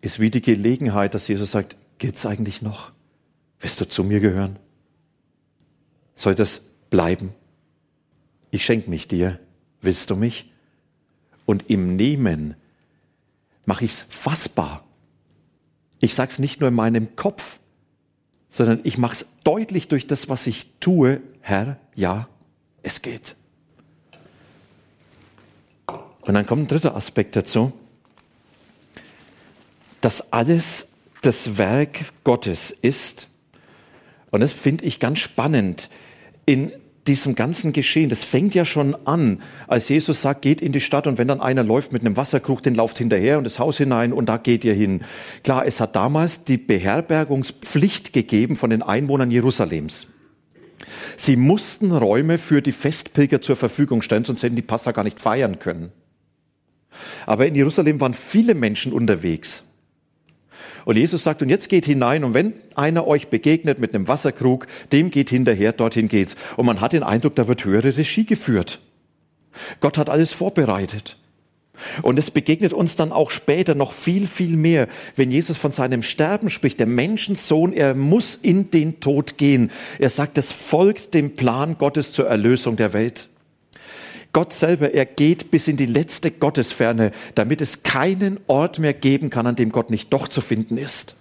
ist 0.00 0.18
wie 0.18 0.30
die 0.30 0.42
Gelegenheit, 0.42 1.14
dass 1.14 1.28
Jesus 1.28 1.52
sagt, 1.52 1.76
gilt's 1.98 2.26
eigentlich 2.26 2.60
noch? 2.60 2.90
Willst 3.60 3.80
du 3.80 3.86
zu 3.86 4.02
mir 4.02 4.18
gehören? 4.18 4.58
soll 6.16 6.34
das 6.34 6.62
bleiben. 6.90 7.32
Ich 8.50 8.64
schenke 8.64 8.90
mich 8.90 9.06
dir, 9.06 9.38
willst 9.80 10.10
du 10.10 10.16
mich? 10.16 10.50
Und 11.46 11.70
im 11.70 11.94
Nehmen 11.94 12.56
mache 13.64 13.84
ich 13.84 13.92
es 13.92 14.04
fassbar. 14.08 14.83
Ich 16.04 16.14
sage 16.14 16.30
es 16.32 16.38
nicht 16.38 16.60
nur 16.60 16.68
in 16.68 16.74
meinem 16.74 17.16
Kopf, 17.16 17.60
sondern 18.50 18.80
ich 18.84 18.98
mache 18.98 19.14
es 19.14 19.26
deutlich 19.42 19.88
durch 19.88 20.06
das, 20.06 20.28
was 20.28 20.46
ich 20.46 20.66
tue. 20.78 21.22
Herr, 21.40 21.78
ja, 21.94 22.28
es 22.82 23.00
geht. 23.00 23.36
Und 25.86 26.34
dann 26.34 26.44
kommt 26.44 26.64
ein 26.64 26.68
dritter 26.68 26.94
Aspekt 26.94 27.36
dazu, 27.36 27.72
dass 30.02 30.30
alles 30.30 30.88
das 31.22 31.56
Werk 31.56 32.04
Gottes 32.22 32.70
ist. 32.70 33.26
Und 34.30 34.40
das 34.40 34.52
finde 34.52 34.84
ich 34.84 35.00
ganz 35.00 35.20
spannend 35.20 35.88
in 36.44 36.70
diesem 37.06 37.34
ganzen 37.34 37.72
Geschehen, 37.72 38.08
das 38.08 38.24
fängt 38.24 38.54
ja 38.54 38.64
schon 38.64 38.96
an, 39.06 39.42
als 39.66 39.88
Jesus 39.88 40.22
sagt, 40.22 40.42
geht 40.42 40.60
in 40.60 40.72
die 40.72 40.80
Stadt 40.80 41.06
und 41.06 41.18
wenn 41.18 41.28
dann 41.28 41.40
einer 41.40 41.62
läuft 41.62 41.92
mit 41.92 42.02
einem 42.02 42.16
Wasserkrug, 42.16 42.62
den 42.62 42.74
lauft 42.74 42.98
hinterher 42.98 43.38
und 43.38 43.44
das 43.44 43.58
Haus 43.58 43.76
hinein 43.76 44.12
und 44.12 44.28
da 44.28 44.38
geht 44.38 44.64
ihr 44.64 44.74
hin. 44.74 45.02
Klar, 45.42 45.66
es 45.66 45.80
hat 45.80 45.96
damals 45.96 46.44
die 46.44 46.56
Beherbergungspflicht 46.56 48.12
gegeben 48.12 48.56
von 48.56 48.70
den 48.70 48.82
Einwohnern 48.82 49.30
Jerusalems. 49.30 50.06
Sie 51.16 51.36
mussten 51.36 51.92
Räume 51.92 52.38
für 52.38 52.62
die 52.62 52.72
Festpilger 52.72 53.40
zur 53.40 53.56
Verfügung 53.56 54.02
stellen, 54.02 54.24
sonst 54.24 54.42
hätten 54.42 54.56
die 54.56 54.62
Passa 54.62 54.92
gar 54.92 55.04
nicht 55.04 55.20
feiern 55.20 55.58
können. 55.58 55.92
Aber 57.26 57.46
in 57.46 57.54
Jerusalem 57.54 58.00
waren 58.00 58.14
viele 58.14 58.54
Menschen 58.54 58.92
unterwegs. 58.92 59.64
Und 60.84 60.96
Jesus 60.96 61.22
sagt, 61.22 61.42
und 61.42 61.48
jetzt 61.48 61.68
geht 61.68 61.86
hinein 61.86 62.24
und 62.24 62.34
wenn 62.34 62.54
einer 62.74 63.06
euch 63.06 63.28
begegnet 63.28 63.78
mit 63.78 63.94
einem 63.94 64.08
Wasserkrug, 64.08 64.66
dem 64.92 65.10
geht 65.10 65.30
hinterher, 65.30 65.72
dorthin 65.72 66.08
geht's. 66.08 66.36
Und 66.56 66.66
man 66.66 66.80
hat 66.80 66.92
den 66.92 67.02
Eindruck, 67.02 67.34
da 67.34 67.48
wird 67.48 67.64
höhere 67.64 67.96
Regie 67.96 68.24
geführt. 68.24 68.80
Gott 69.80 69.98
hat 69.98 70.10
alles 70.10 70.32
vorbereitet. 70.32 71.16
Und 72.02 72.18
es 72.18 72.30
begegnet 72.30 72.72
uns 72.72 72.94
dann 72.94 73.10
auch 73.10 73.30
später 73.30 73.74
noch 73.74 73.92
viel, 73.92 74.28
viel 74.28 74.56
mehr, 74.56 74.86
wenn 75.16 75.30
Jesus 75.30 75.56
von 75.56 75.72
seinem 75.72 76.02
Sterben 76.02 76.48
spricht. 76.48 76.78
Der 76.78 76.86
Menschensohn, 76.86 77.72
er 77.72 77.94
muss 77.94 78.36
in 78.40 78.70
den 78.70 79.00
Tod 79.00 79.38
gehen. 79.38 79.70
Er 79.98 80.10
sagt, 80.10 80.38
es 80.38 80.52
folgt 80.52 81.14
dem 81.14 81.34
Plan 81.34 81.76
Gottes 81.76 82.12
zur 82.12 82.28
Erlösung 82.28 82.76
der 82.76 82.92
Welt. 82.92 83.28
Gott 84.34 84.52
selber, 84.52 84.92
er 84.92 85.06
geht 85.06 85.50
bis 85.50 85.68
in 85.68 85.78
die 85.78 85.86
letzte 85.86 86.30
Gottesferne, 86.30 87.12
damit 87.34 87.62
es 87.62 87.82
keinen 87.82 88.38
Ort 88.48 88.78
mehr 88.78 88.92
geben 88.92 89.30
kann, 89.30 89.46
an 89.46 89.56
dem 89.56 89.72
Gott 89.72 89.90
nicht 89.90 90.12
doch 90.12 90.28
zu 90.28 90.42
finden 90.42 90.76
ist. 90.76 91.16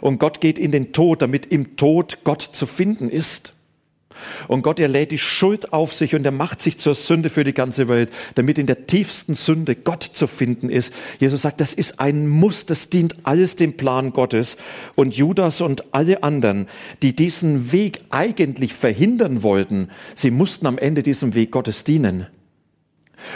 Und 0.00 0.18
Gott 0.18 0.42
geht 0.42 0.58
in 0.58 0.72
den 0.72 0.92
Tod, 0.92 1.22
damit 1.22 1.46
im 1.46 1.76
Tod 1.76 2.18
Gott 2.24 2.42
zu 2.42 2.66
finden 2.66 3.08
ist. 3.08 3.54
Und 4.48 4.62
Gott, 4.62 4.78
er 4.78 4.88
lädt 4.88 5.10
die 5.10 5.18
Schuld 5.18 5.72
auf 5.72 5.92
sich 5.92 6.14
und 6.14 6.24
er 6.24 6.32
macht 6.32 6.62
sich 6.62 6.78
zur 6.78 6.94
Sünde 6.94 7.30
für 7.30 7.44
die 7.44 7.54
ganze 7.54 7.88
Welt, 7.88 8.10
damit 8.34 8.58
in 8.58 8.66
der 8.66 8.86
tiefsten 8.86 9.34
Sünde 9.34 9.74
Gott 9.74 10.02
zu 10.02 10.26
finden 10.26 10.70
ist. 10.70 10.92
Jesus 11.18 11.42
sagt, 11.42 11.60
das 11.60 11.72
ist 11.72 12.00
ein 12.00 12.28
Muss, 12.28 12.66
das 12.66 12.88
dient 12.88 13.14
alles 13.24 13.56
dem 13.56 13.76
Plan 13.76 14.12
Gottes. 14.12 14.56
Und 14.94 15.14
Judas 15.14 15.60
und 15.60 15.94
alle 15.94 16.22
anderen, 16.22 16.66
die 17.02 17.14
diesen 17.14 17.72
Weg 17.72 18.00
eigentlich 18.10 18.74
verhindern 18.74 19.42
wollten, 19.42 19.88
sie 20.14 20.30
mussten 20.30 20.66
am 20.66 20.78
Ende 20.78 21.02
diesem 21.02 21.34
Weg 21.34 21.50
Gottes 21.50 21.84
dienen. 21.84 22.26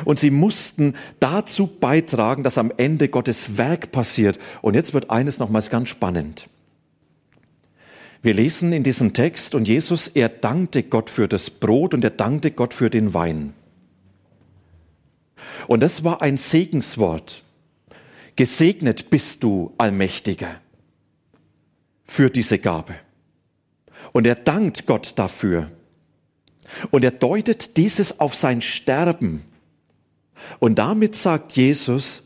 Und 0.04 0.18
sie 0.18 0.30
mussten 0.30 0.94
dazu 1.20 1.66
beitragen, 1.66 2.42
dass 2.42 2.58
am 2.58 2.72
Ende 2.76 3.08
Gottes 3.08 3.56
Werk 3.56 3.92
passiert. 3.92 4.38
Und 4.62 4.74
jetzt 4.74 4.94
wird 4.94 5.10
eines 5.10 5.38
nochmals 5.38 5.70
ganz 5.70 5.88
spannend. 5.88 6.48
Wir 8.22 8.34
lesen 8.34 8.72
in 8.72 8.82
diesem 8.82 9.14
Text, 9.14 9.54
und 9.54 9.66
Jesus, 9.66 10.08
er 10.08 10.28
dankte 10.28 10.82
Gott 10.82 11.08
für 11.08 11.26
das 11.26 11.48
Brot 11.48 11.94
und 11.94 12.04
er 12.04 12.10
dankte 12.10 12.50
Gott 12.50 12.74
für 12.74 12.90
den 12.90 13.14
Wein. 13.14 13.54
Und 15.68 15.80
das 15.80 16.04
war 16.04 16.20
ein 16.20 16.36
Segenswort. 16.36 17.42
Gesegnet 18.36 19.08
bist 19.08 19.42
du, 19.42 19.72
Allmächtiger, 19.78 20.60
für 22.04 22.28
diese 22.28 22.58
Gabe. 22.58 22.96
Und 24.12 24.26
er 24.26 24.34
dankt 24.34 24.86
Gott 24.86 25.14
dafür. 25.16 25.70
Und 26.90 27.04
er 27.04 27.10
deutet 27.10 27.76
dieses 27.78 28.20
auf 28.20 28.34
sein 28.34 28.60
Sterben. 28.60 29.44
Und 30.58 30.78
damit 30.78 31.16
sagt 31.16 31.52
Jesus, 31.52 32.22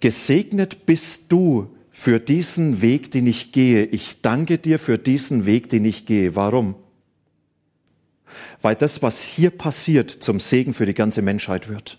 gesegnet 0.00 0.84
bist 0.84 1.24
du, 1.28 1.74
für 1.92 2.18
diesen 2.18 2.80
Weg, 2.80 3.10
den 3.10 3.26
ich 3.26 3.52
gehe. 3.52 3.84
Ich 3.84 4.22
danke 4.22 4.58
dir 4.58 4.78
für 4.78 4.98
diesen 4.98 5.46
Weg, 5.46 5.68
den 5.68 5.84
ich 5.84 6.06
gehe. 6.06 6.34
Warum? 6.34 6.74
Weil 8.62 8.74
das, 8.74 9.02
was 9.02 9.20
hier 9.20 9.50
passiert, 9.50 10.10
zum 10.10 10.40
Segen 10.40 10.72
für 10.72 10.86
die 10.86 10.94
ganze 10.94 11.20
Menschheit 11.20 11.68
wird. 11.68 11.98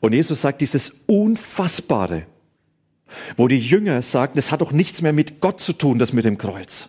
Und 0.00 0.12
Jesus 0.12 0.40
sagt 0.40 0.60
dieses 0.60 0.92
Unfassbare, 1.06 2.26
wo 3.36 3.48
die 3.48 3.58
Jünger 3.58 4.00
sagen, 4.02 4.32
das 4.34 4.50
hat 4.50 4.60
doch 4.60 4.72
nichts 4.72 5.02
mehr 5.02 5.12
mit 5.12 5.40
Gott 5.40 5.60
zu 5.60 5.72
tun, 5.72 5.98
das 5.98 6.12
mit 6.12 6.24
dem 6.24 6.38
Kreuz. 6.38 6.88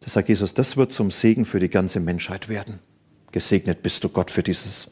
Da 0.00 0.10
sagt 0.10 0.28
Jesus, 0.28 0.54
das 0.54 0.76
wird 0.76 0.92
zum 0.92 1.10
Segen 1.10 1.44
für 1.44 1.60
die 1.60 1.68
ganze 1.68 2.00
Menschheit 2.00 2.48
werden. 2.48 2.80
Gesegnet 3.32 3.82
bist 3.82 4.02
du 4.02 4.08
Gott 4.08 4.30
für 4.30 4.42
dieses. 4.42 4.90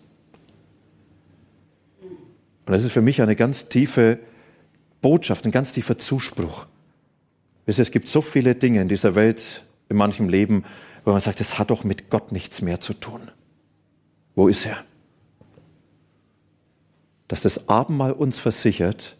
Und 2.68 2.74
das 2.74 2.84
ist 2.84 2.92
für 2.92 3.00
mich 3.00 3.22
eine 3.22 3.34
ganz 3.34 3.70
tiefe 3.70 4.18
Botschaft, 5.00 5.46
ein 5.46 5.50
ganz 5.50 5.72
tiefer 5.72 5.96
Zuspruch. 5.96 6.66
Es 7.64 7.90
gibt 7.90 8.08
so 8.08 8.20
viele 8.20 8.54
Dinge 8.54 8.82
in 8.82 8.88
dieser 8.88 9.14
Welt, 9.14 9.64
in 9.88 9.96
manchem 9.96 10.28
Leben, 10.28 10.64
wo 11.02 11.12
man 11.12 11.22
sagt, 11.22 11.40
es 11.40 11.58
hat 11.58 11.70
doch 11.70 11.82
mit 11.82 12.10
Gott 12.10 12.30
nichts 12.30 12.60
mehr 12.60 12.78
zu 12.78 12.92
tun. 12.92 13.30
Wo 14.34 14.48
ist 14.48 14.66
er? 14.66 14.84
Dass 17.26 17.40
das 17.40 17.70
Abendmahl 17.70 18.12
uns 18.12 18.38
versichert, 18.38 19.16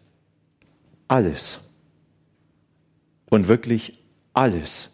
alles 1.07 1.59
und 3.31 3.47
wirklich 3.47 3.97
alles 4.35 4.91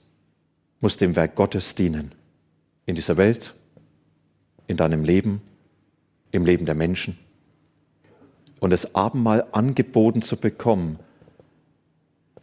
muss 0.80 0.96
dem 0.96 1.18
Werk 1.18 1.36
Gottes 1.36 1.76
dienen. 1.76 2.16
In 2.86 2.96
dieser 2.96 3.18
Welt, 3.18 3.54
in 4.68 4.78
deinem 4.78 5.04
Leben, 5.04 5.42
im 6.32 6.46
Leben 6.46 6.66
der 6.66 6.76
Menschen 6.76 7.18
und 8.60 8.70
das 8.72 8.96
Abendmahl 8.96 9.46
angeboten 9.52 10.22
zu 10.22 10.38
bekommen, 10.38 11.00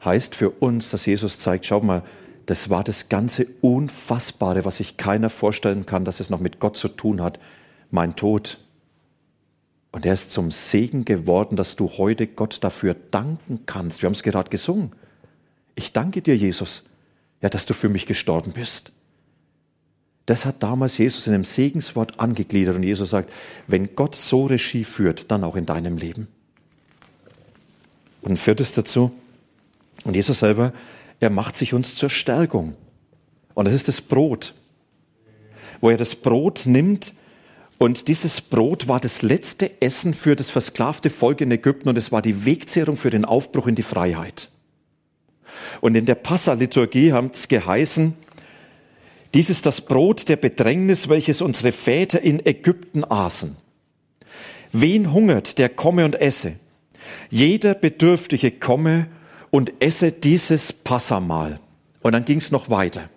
heißt 0.04 0.35
für 0.35 0.50
uns, 0.50 0.90
dass 0.90 1.07
Jesus 1.07 1.38
zeigt, 1.38 1.66
schau 1.66 1.81
mal, 1.81 2.02
das 2.47 2.71
war 2.71 2.83
das 2.83 3.09
ganze 3.09 3.47
Unfassbare, 3.61 4.64
was 4.64 4.78
sich 4.78 4.97
keiner 4.97 5.31
vorstellen 5.31 5.87
kann, 5.87 6.04
dass 6.04 6.21
es 6.21 6.31
noch 6.31 6.40
mit 6.40 6.59
Gott 6.59 6.76
zu 6.76 6.88
tun 6.88 7.23
hat, 7.23 7.38
mein 7.90 8.16
Tod. 8.16 8.59
Und 9.92 10.07
er 10.07 10.14
ist 10.14 10.31
zum 10.31 10.50
Segen 10.50 11.04
geworden, 11.04 11.57
dass 11.57 11.76
du 11.76 11.88
heute 11.99 12.26
Gott 12.26 12.64
dafür 12.64 12.97
danken 13.11 13.61
kannst. 13.66 14.02
Wir 14.02 14.09
haben 14.09 14.14
es 14.14 14.23
gerade 14.23 14.50
gesungen. 14.50 14.92
Ich 15.75 15.92
danke 15.92 16.23
dir, 16.23 16.37
Jesus, 16.37 16.83
ja, 17.40 17.49
dass 17.49 17.66
du 17.66 17.75
für 17.75 17.88
mich 17.88 18.07
gestorben 18.07 18.52
bist. 18.52 18.92
Das 20.26 20.44
hat 20.44 20.62
damals 20.62 20.98
Jesus 20.98 21.26
in 21.26 21.34
einem 21.34 21.44
Segenswort 21.44 22.20
angegliedert 22.20 22.76
und 22.76 22.82
Jesus 22.82 23.10
sagt, 23.10 23.32
wenn 23.66 23.96
Gott 23.96 24.14
so 24.14 24.46
Regie 24.46 24.84
führt, 24.84 25.30
dann 25.30 25.42
auch 25.42 25.56
in 25.56 25.66
deinem 25.66 25.96
Leben. 25.96 26.28
Und 28.22 28.32
ein 28.32 28.36
viertes 28.36 28.72
dazu, 28.72 29.12
und 30.04 30.14
Jesus 30.14 30.40
selber, 30.40 30.72
er 31.20 31.30
macht 31.30 31.56
sich 31.56 31.74
uns 31.74 31.94
zur 31.94 32.10
Stärkung. 32.10 32.74
Und 33.54 33.66
das 33.66 33.74
ist 33.74 33.88
das 33.88 34.00
Brot. 34.00 34.54
Wo 35.80 35.90
er 35.90 35.96
das 35.96 36.14
Brot 36.14 36.62
nimmt 36.66 37.12
und 37.78 38.06
dieses 38.06 38.40
Brot 38.40 38.86
war 38.86 39.00
das 39.00 39.22
letzte 39.22 39.82
Essen 39.82 40.14
für 40.14 40.36
das 40.36 40.50
versklavte 40.50 41.10
Volk 41.10 41.40
in 41.40 41.50
Ägypten 41.50 41.88
und 41.88 41.98
es 41.98 42.12
war 42.12 42.22
die 42.22 42.44
Wegzehrung 42.44 42.96
für 42.96 43.10
den 43.10 43.24
Aufbruch 43.24 43.66
in 43.66 43.74
die 43.74 43.82
Freiheit. 43.82 44.50
Und 45.80 45.96
in 45.96 46.06
der 46.06 46.14
Passa-Liturgie 46.14 47.12
haben 47.12 47.30
es 47.32 47.48
geheißen, 47.48 48.14
dies 49.34 49.50
ist 49.50 49.66
das 49.66 49.80
Brot 49.80 50.28
der 50.28 50.36
Bedrängnis, 50.36 51.08
welches 51.08 51.40
unsere 51.40 51.72
Väter 51.72 52.20
in 52.20 52.44
Ägypten 52.44 53.04
aßen. 53.04 53.56
Wen 54.72 55.12
hungert, 55.12 55.58
der 55.58 55.68
komme 55.68 56.04
und 56.04 56.20
esse. 56.20 56.54
Jeder 57.30 57.74
Bedürftige 57.74 58.50
komme 58.50 59.08
und 59.50 59.72
esse 59.80 60.12
dieses 60.12 60.72
Passamal. 60.72 61.60
Und 62.02 62.12
dann 62.12 62.24
ging 62.24 62.38
es 62.38 62.50
noch 62.50 62.70
weiter. 62.70 63.08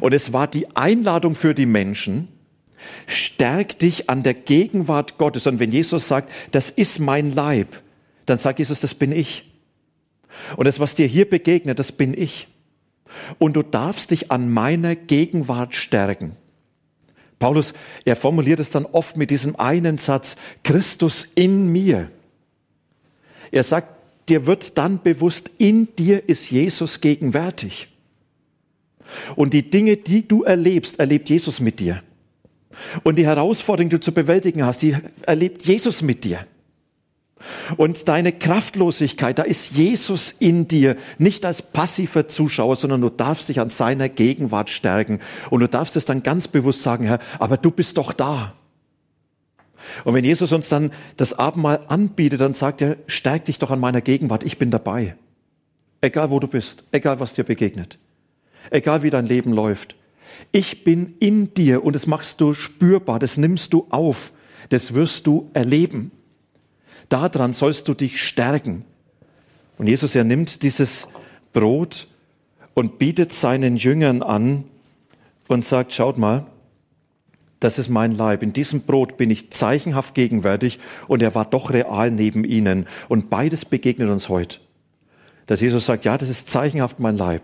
Und 0.00 0.12
es 0.12 0.32
war 0.32 0.46
die 0.46 0.76
Einladung 0.76 1.34
für 1.34 1.54
die 1.54 1.66
Menschen, 1.66 2.28
stärk 3.06 3.78
dich 3.78 4.10
an 4.10 4.22
der 4.22 4.34
Gegenwart 4.34 5.18
Gottes. 5.18 5.46
Und 5.46 5.60
wenn 5.60 5.72
Jesus 5.72 6.08
sagt, 6.08 6.30
das 6.50 6.70
ist 6.70 6.98
mein 6.98 7.34
Leib, 7.34 7.68
dann 8.26 8.38
sagt 8.38 8.58
Jesus, 8.58 8.80
das 8.80 8.94
bin 8.94 9.12
ich. 9.12 9.50
Und 10.56 10.66
das, 10.66 10.80
was 10.80 10.94
dir 10.94 11.06
hier 11.06 11.28
begegnet, 11.28 11.78
das 11.78 11.92
bin 11.92 12.14
ich. 12.16 12.48
Und 13.38 13.54
du 13.54 13.62
darfst 13.62 14.10
dich 14.10 14.30
an 14.30 14.50
meiner 14.50 14.96
Gegenwart 14.96 15.74
stärken. 15.74 16.36
Paulus, 17.38 17.74
er 18.04 18.16
formuliert 18.16 18.60
es 18.60 18.70
dann 18.70 18.86
oft 18.86 19.16
mit 19.16 19.30
diesem 19.30 19.56
einen 19.56 19.98
Satz, 19.98 20.36
Christus 20.62 21.26
in 21.34 21.72
mir. 21.72 22.08
Er 23.50 23.64
sagt, 23.64 23.88
dir 24.28 24.46
wird 24.46 24.78
dann 24.78 25.02
bewusst, 25.02 25.50
in 25.58 25.88
dir 25.96 26.28
ist 26.28 26.50
Jesus 26.50 27.00
gegenwärtig. 27.00 27.88
Und 29.34 29.52
die 29.52 29.68
Dinge, 29.68 29.96
die 29.96 30.26
du 30.26 30.44
erlebst, 30.44 30.98
erlebt 30.98 31.28
Jesus 31.28 31.60
mit 31.60 31.80
dir. 31.80 32.02
Und 33.02 33.16
die 33.16 33.26
Herausforderungen, 33.26 33.90
die 33.90 33.96
du 33.96 34.00
zu 34.00 34.12
bewältigen 34.12 34.64
hast, 34.64 34.82
die 34.82 34.96
erlebt 35.22 35.66
Jesus 35.66 36.00
mit 36.00 36.24
dir. 36.24 36.46
Und 37.76 38.08
deine 38.08 38.32
Kraftlosigkeit, 38.32 39.38
da 39.38 39.42
ist 39.42 39.72
Jesus 39.72 40.34
in 40.38 40.68
dir, 40.68 40.96
nicht 41.18 41.44
als 41.44 41.62
passiver 41.62 42.28
Zuschauer, 42.28 42.76
sondern 42.76 43.00
du 43.00 43.08
darfst 43.08 43.48
dich 43.48 43.60
an 43.60 43.70
seiner 43.70 44.08
Gegenwart 44.08 44.70
stärken. 44.70 45.20
Und 45.50 45.60
du 45.60 45.68
darfst 45.68 45.96
es 45.96 46.04
dann 46.04 46.22
ganz 46.22 46.48
bewusst 46.48 46.82
sagen, 46.82 47.04
Herr, 47.04 47.18
aber 47.38 47.56
du 47.56 47.70
bist 47.70 47.98
doch 47.98 48.12
da. 48.12 48.54
Und 50.04 50.14
wenn 50.14 50.24
Jesus 50.24 50.52
uns 50.52 50.68
dann 50.68 50.92
das 51.16 51.34
Abendmahl 51.34 51.84
anbietet, 51.88 52.40
dann 52.40 52.54
sagt 52.54 52.82
er, 52.82 52.96
stärk 53.06 53.46
dich 53.46 53.58
doch 53.58 53.70
an 53.70 53.80
meiner 53.80 54.00
Gegenwart, 54.00 54.44
ich 54.44 54.58
bin 54.58 54.70
dabei. 54.70 55.16
Egal 56.00 56.30
wo 56.30 56.38
du 56.38 56.46
bist, 56.46 56.84
egal 56.92 57.20
was 57.20 57.34
dir 57.34 57.44
begegnet, 57.44 57.98
egal 58.70 59.02
wie 59.02 59.10
dein 59.10 59.26
Leben 59.26 59.52
läuft. 59.52 59.96
Ich 60.50 60.84
bin 60.84 61.14
in 61.20 61.52
dir 61.54 61.84
und 61.84 61.94
das 61.94 62.06
machst 62.06 62.40
du 62.40 62.54
spürbar, 62.54 63.18
das 63.18 63.36
nimmst 63.36 63.72
du 63.72 63.86
auf, 63.90 64.32
das 64.70 64.94
wirst 64.94 65.26
du 65.26 65.50
erleben 65.52 66.10
daran 67.12 67.52
sollst 67.52 67.88
du 67.88 67.94
dich 67.94 68.22
stärken. 68.22 68.84
Und 69.78 69.86
Jesus, 69.86 70.14
er 70.14 70.24
nimmt 70.24 70.62
dieses 70.62 71.08
Brot 71.52 72.08
und 72.74 72.98
bietet 72.98 73.32
seinen 73.32 73.76
Jüngern 73.76 74.22
an 74.22 74.64
und 75.48 75.64
sagt, 75.64 75.92
schaut 75.92 76.18
mal, 76.18 76.46
das 77.60 77.78
ist 77.78 77.88
mein 77.88 78.12
Leib. 78.12 78.42
In 78.42 78.52
diesem 78.52 78.80
Brot 78.80 79.16
bin 79.16 79.30
ich 79.30 79.50
zeichenhaft 79.50 80.14
gegenwärtig 80.14 80.78
und 81.06 81.22
er 81.22 81.34
war 81.34 81.44
doch 81.44 81.70
real 81.70 82.10
neben 82.10 82.44
ihnen. 82.44 82.86
Und 83.08 83.30
beides 83.30 83.64
begegnet 83.64 84.08
uns 84.08 84.28
heute. 84.28 84.58
Dass 85.46 85.60
Jesus 85.60 85.86
sagt, 85.86 86.04
ja, 86.04 86.18
das 86.18 86.28
ist 86.28 86.48
zeichenhaft 86.48 86.98
mein 86.98 87.16
Leib 87.16 87.42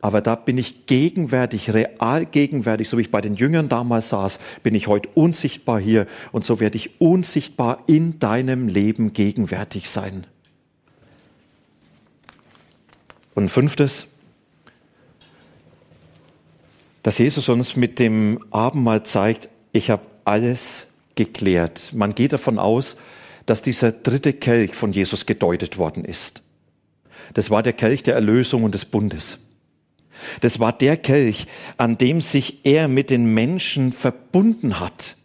aber 0.00 0.20
da 0.20 0.34
bin 0.34 0.58
ich 0.58 0.86
gegenwärtig, 0.86 1.72
real 1.72 2.26
gegenwärtig, 2.26 2.88
so 2.88 2.98
wie 2.98 3.02
ich 3.02 3.10
bei 3.10 3.20
den 3.20 3.36
Jüngern 3.36 3.68
damals 3.68 4.10
saß, 4.10 4.38
bin 4.62 4.74
ich 4.74 4.86
heute 4.86 5.08
unsichtbar 5.14 5.80
hier 5.80 6.06
und 6.32 6.44
so 6.44 6.60
werde 6.60 6.76
ich 6.76 7.00
unsichtbar 7.00 7.82
in 7.86 8.18
deinem 8.18 8.68
Leben 8.68 9.12
gegenwärtig 9.12 9.88
sein. 9.88 10.26
Und 13.34 13.48
fünftes, 13.48 14.06
dass 17.02 17.18
Jesus 17.18 17.48
uns 17.48 17.76
mit 17.76 17.98
dem 17.98 18.38
Abendmahl 18.50 19.02
zeigt, 19.04 19.48
ich 19.72 19.90
habe 19.90 20.02
alles 20.24 20.86
geklärt. 21.14 21.92
Man 21.92 22.14
geht 22.14 22.32
davon 22.32 22.58
aus, 22.58 22.96
dass 23.46 23.62
dieser 23.62 23.92
dritte 23.92 24.32
Kelch 24.32 24.74
von 24.74 24.92
Jesus 24.92 25.26
gedeutet 25.26 25.76
worden 25.76 26.04
ist. 26.04 26.42
Das 27.34 27.50
war 27.50 27.62
der 27.62 27.72
Kelch 27.72 28.02
der 28.02 28.14
Erlösung 28.14 28.64
und 28.64 28.74
des 28.74 28.84
Bundes. 28.84 29.38
Das 30.40 30.60
war 30.60 30.72
der 30.72 30.96
Kelch, 30.96 31.46
an 31.76 31.98
dem 31.98 32.20
sich 32.20 32.64
er 32.64 32.88
mit 32.88 33.10
den 33.10 33.32
Menschen 33.34 33.92
verbunden 33.92 34.80
hat. 34.80 35.16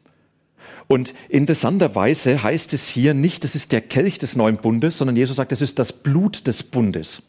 Und 0.87 1.13
interessanterweise 1.29 2.41
heißt 2.41 2.73
es 2.73 2.87
hier 2.87 3.13
nicht, 3.13 3.43
das 3.43 3.53
ist 3.53 3.71
der 3.71 3.81
Kelch 3.81 4.17
des 4.17 4.35
neuen 4.35 4.57
Bundes, 4.57 4.97
sondern 4.97 5.15
Jesus 5.15 5.35
sagt, 5.35 5.51
das 5.51 5.61
ist 5.61 5.77
das 5.77 5.93
Blut 5.93 6.47
des 6.47 6.63
Bundes. 6.63 7.21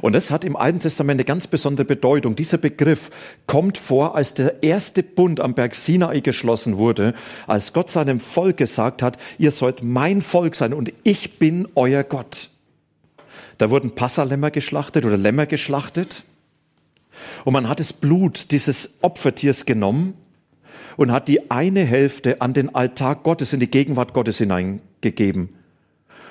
Und 0.00 0.14
das 0.14 0.30
hat 0.30 0.44
im 0.44 0.56
Alten 0.56 0.80
Testament 0.80 1.18
eine 1.18 1.24
ganz 1.24 1.46
besondere 1.46 1.84
Bedeutung. 1.84 2.36
Dieser 2.36 2.58
Begriff 2.58 3.10
kommt 3.46 3.78
vor, 3.78 4.14
als 4.14 4.34
der 4.34 4.62
erste 4.62 5.02
Bund 5.02 5.40
am 5.40 5.54
Berg 5.54 5.74
Sinai 5.74 6.20
geschlossen 6.20 6.78
wurde, 6.78 7.14
als 7.46 7.72
Gott 7.72 7.90
seinem 7.90 8.20
Volk 8.20 8.56
gesagt 8.56 9.02
hat, 9.02 9.18
ihr 9.38 9.50
sollt 9.50 9.82
mein 9.82 10.22
Volk 10.22 10.54
sein 10.54 10.72
und 10.72 10.92
ich 11.04 11.38
bin 11.38 11.68
euer 11.74 12.02
Gott. 12.02 12.50
Da 13.58 13.70
wurden 13.70 13.94
Passalämmer 13.94 14.50
geschlachtet 14.50 15.04
oder 15.04 15.16
Lämmer 15.16 15.46
geschlachtet. 15.46 16.24
Und 17.44 17.52
man 17.52 17.68
hat 17.68 17.80
das 17.80 17.92
Blut 17.92 18.50
dieses 18.50 18.90
Opfertiers 19.00 19.66
genommen 19.66 20.14
und 20.96 21.12
hat 21.12 21.28
die 21.28 21.50
eine 21.50 21.84
Hälfte 21.84 22.40
an 22.40 22.52
den 22.52 22.74
Altar 22.74 23.16
Gottes, 23.16 23.52
in 23.52 23.60
die 23.60 23.70
Gegenwart 23.70 24.12
Gottes 24.12 24.38
hineingegeben. 24.38 25.50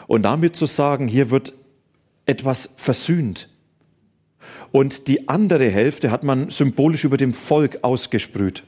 Und 0.07 0.23
damit 0.23 0.55
zu 0.55 0.65
sagen, 0.65 1.07
hier 1.07 1.29
wird 1.29 1.53
etwas 2.25 2.69
versöhnt. 2.75 3.49
Und 4.71 5.07
die 5.07 5.29
andere 5.29 5.69
Hälfte 5.69 6.11
hat 6.11 6.23
man 6.23 6.49
symbolisch 6.49 7.03
über 7.03 7.17
dem 7.17 7.33
Volk 7.33 7.79
ausgesprüht. 7.83 8.63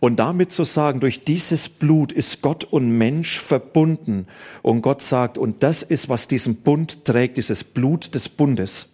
Und 0.00 0.16
damit 0.16 0.52
zu 0.52 0.64
sagen, 0.64 1.00
durch 1.00 1.24
dieses 1.24 1.68
Blut 1.68 2.12
ist 2.12 2.42
Gott 2.42 2.64
und 2.64 2.98
Mensch 2.98 3.38
verbunden. 3.38 4.26
Und 4.60 4.82
Gott 4.82 5.00
sagt, 5.00 5.38
und 5.38 5.62
das 5.62 5.82
ist, 5.82 6.08
was 6.08 6.28
diesen 6.28 6.56
Bund 6.56 7.04
trägt, 7.04 7.36
dieses 7.36 7.62
Blut 7.62 8.14
des 8.14 8.28
Bundes. 8.28 8.88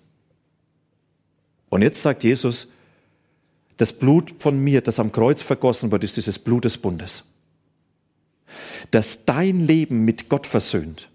Und 1.70 1.82
jetzt 1.82 2.02
sagt 2.02 2.24
Jesus, 2.24 2.68
das 3.76 3.92
Blut 3.92 4.34
von 4.38 4.58
mir, 4.58 4.80
das 4.80 4.98
am 4.98 5.12
Kreuz 5.12 5.42
vergossen 5.42 5.90
wird, 5.90 6.04
ist 6.04 6.16
dieses 6.16 6.38
Blut 6.38 6.64
des 6.64 6.78
Bundes. 6.78 7.24
Das 8.90 9.24
dein 9.24 9.66
Leben 9.66 10.04
mit 10.04 10.28
Gott 10.28 10.46
versöhnt. 10.46 11.08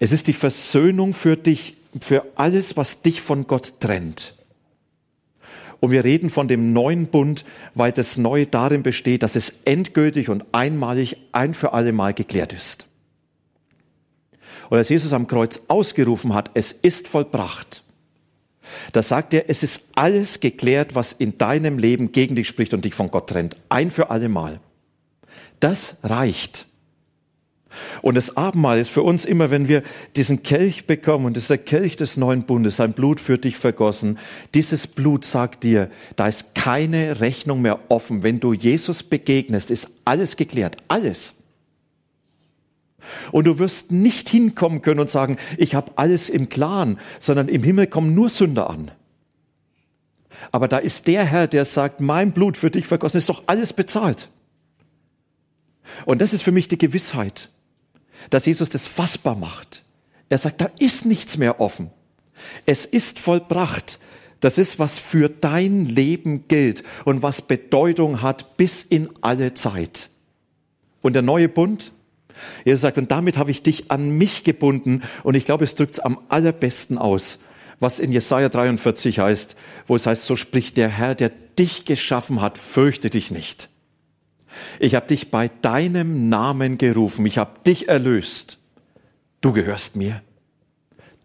Es 0.00 0.12
ist 0.12 0.26
die 0.26 0.32
Versöhnung 0.32 1.14
für 1.14 1.36
dich, 1.36 1.76
für 2.00 2.24
alles, 2.36 2.76
was 2.76 3.02
dich 3.02 3.20
von 3.20 3.46
Gott 3.46 3.80
trennt. 3.80 4.34
Und 5.80 5.92
wir 5.92 6.04
reden 6.04 6.28
von 6.28 6.48
dem 6.48 6.72
neuen 6.72 7.06
Bund, 7.06 7.44
weil 7.74 7.92
das 7.92 8.16
Neue 8.16 8.46
darin 8.46 8.82
besteht, 8.82 9.22
dass 9.22 9.36
es 9.36 9.54
endgültig 9.64 10.28
und 10.28 10.44
einmalig 10.52 11.16
ein 11.32 11.54
für 11.54 11.72
alle 11.72 11.92
Mal 11.92 12.14
geklärt 12.14 12.52
ist. 12.52 12.86
Und 14.70 14.76
als 14.76 14.88
Jesus 14.88 15.12
am 15.12 15.28
Kreuz 15.28 15.60
ausgerufen 15.68 16.34
hat, 16.34 16.50
es 16.54 16.72
ist 16.72 17.08
vollbracht, 17.08 17.84
da 18.92 19.02
sagt 19.02 19.34
er, 19.34 19.48
es 19.48 19.62
ist 19.62 19.80
alles 19.94 20.40
geklärt, 20.40 20.94
was 20.94 21.12
in 21.12 21.38
deinem 21.38 21.78
Leben 21.78 22.12
gegen 22.12 22.36
dich 22.36 22.48
spricht 22.48 22.74
und 22.74 22.84
dich 22.84 22.94
von 22.94 23.10
Gott 23.10 23.28
trennt. 23.28 23.56
Ein 23.68 23.90
für 23.90 24.10
alle 24.10 24.28
Mal. 24.28 24.60
Das 25.60 25.96
reicht. 26.02 26.66
Und 28.02 28.14
das 28.14 28.36
Abendmahl 28.36 28.78
ist 28.78 28.90
für 28.90 29.02
uns 29.02 29.24
immer, 29.24 29.50
wenn 29.50 29.68
wir 29.68 29.82
diesen 30.16 30.42
Kelch 30.42 30.86
bekommen, 30.86 31.26
und 31.26 31.36
das 31.36 31.44
ist 31.44 31.50
der 31.50 31.58
Kelch 31.58 31.96
des 31.96 32.16
neuen 32.16 32.44
Bundes, 32.44 32.76
sein 32.76 32.92
Blut 32.92 33.20
für 33.20 33.38
dich 33.38 33.56
vergossen. 33.56 34.18
Dieses 34.54 34.86
Blut 34.86 35.24
sagt 35.24 35.64
dir, 35.64 35.90
da 36.16 36.26
ist 36.26 36.54
keine 36.54 37.20
Rechnung 37.20 37.62
mehr 37.62 37.78
offen. 37.88 38.22
Wenn 38.22 38.40
du 38.40 38.52
Jesus 38.52 39.02
begegnest, 39.02 39.70
ist 39.70 39.88
alles 40.04 40.36
geklärt. 40.36 40.76
Alles. 40.88 41.34
Und 43.32 43.46
du 43.46 43.58
wirst 43.58 43.92
nicht 43.92 44.28
hinkommen 44.28 44.82
können 44.82 45.00
und 45.00 45.10
sagen, 45.10 45.36
ich 45.56 45.74
habe 45.74 45.92
alles 45.96 46.28
im 46.28 46.48
Klaren, 46.48 46.98
sondern 47.20 47.48
im 47.48 47.62
Himmel 47.62 47.86
kommen 47.86 48.14
nur 48.14 48.28
Sünder 48.28 48.70
an. 48.70 48.90
Aber 50.52 50.68
da 50.68 50.78
ist 50.78 51.06
der 51.06 51.24
Herr, 51.24 51.46
der 51.46 51.64
sagt, 51.64 52.00
mein 52.00 52.32
Blut 52.32 52.56
für 52.56 52.70
dich 52.70 52.86
vergossen, 52.86 53.18
ist 53.18 53.28
doch 53.28 53.44
alles 53.46 53.72
bezahlt. 53.72 54.28
Und 56.04 56.20
das 56.20 56.32
ist 56.32 56.42
für 56.42 56.52
mich 56.52 56.68
die 56.68 56.78
Gewissheit, 56.78 57.50
dass 58.30 58.46
Jesus 58.46 58.70
das 58.70 58.86
fassbar 58.86 59.34
macht. 59.34 59.84
Er 60.28 60.38
sagt, 60.38 60.60
da 60.60 60.70
ist 60.78 61.06
nichts 61.06 61.38
mehr 61.38 61.60
offen. 61.60 61.90
Es 62.66 62.84
ist 62.84 63.18
vollbracht. 63.18 63.98
Das 64.40 64.58
ist, 64.58 64.78
was 64.78 64.98
für 64.98 65.28
dein 65.28 65.86
Leben 65.86 66.46
gilt 66.46 66.84
und 67.04 67.22
was 67.22 67.42
Bedeutung 67.42 68.22
hat 68.22 68.56
bis 68.56 68.84
in 68.84 69.08
alle 69.20 69.54
Zeit. 69.54 70.10
Und 71.00 71.14
der 71.14 71.22
neue 71.22 71.48
Bund, 71.48 71.92
Jesus 72.64 72.80
sagt, 72.80 72.98
und 72.98 73.10
damit 73.10 73.36
habe 73.36 73.50
ich 73.50 73.62
dich 73.62 73.90
an 73.90 74.10
mich 74.10 74.44
gebunden. 74.44 75.02
Und 75.22 75.34
ich 75.34 75.44
glaube, 75.44 75.64
es 75.64 75.74
drückt 75.74 75.94
es 75.94 76.00
am 76.00 76.18
allerbesten 76.28 76.98
aus, 76.98 77.38
was 77.80 77.98
in 77.98 78.12
Jesaja 78.12 78.48
43 78.48 79.18
heißt, 79.18 79.56
wo 79.86 79.96
es 79.96 80.06
heißt, 80.06 80.24
so 80.24 80.36
spricht 80.36 80.76
der 80.76 80.88
Herr, 80.88 81.14
der 81.14 81.30
dich 81.58 81.84
geschaffen 81.84 82.40
hat, 82.40 82.58
fürchte 82.58 83.10
dich 83.10 83.30
nicht. 83.30 83.68
Ich 84.78 84.94
habe 84.94 85.06
dich 85.06 85.30
bei 85.30 85.48
deinem 85.62 86.28
Namen 86.28 86.78
gerufen, 86.78 87.26
ich 87.26 87.38
habe 87.38 87.60
dich 87.66 87.88
erlöst. 87.88 88.58
Du 89.40 89.52
gehörst 89.52 89.96
mir. 89.96 90.22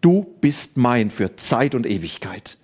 Du 0.00 0.26
bist 0.40 0.76
mein 0.76 1.10
für 1.10 1.34
Zeit 1.36 1.74
und 1.74 1.86
Ewigkeit. 1.86 2.58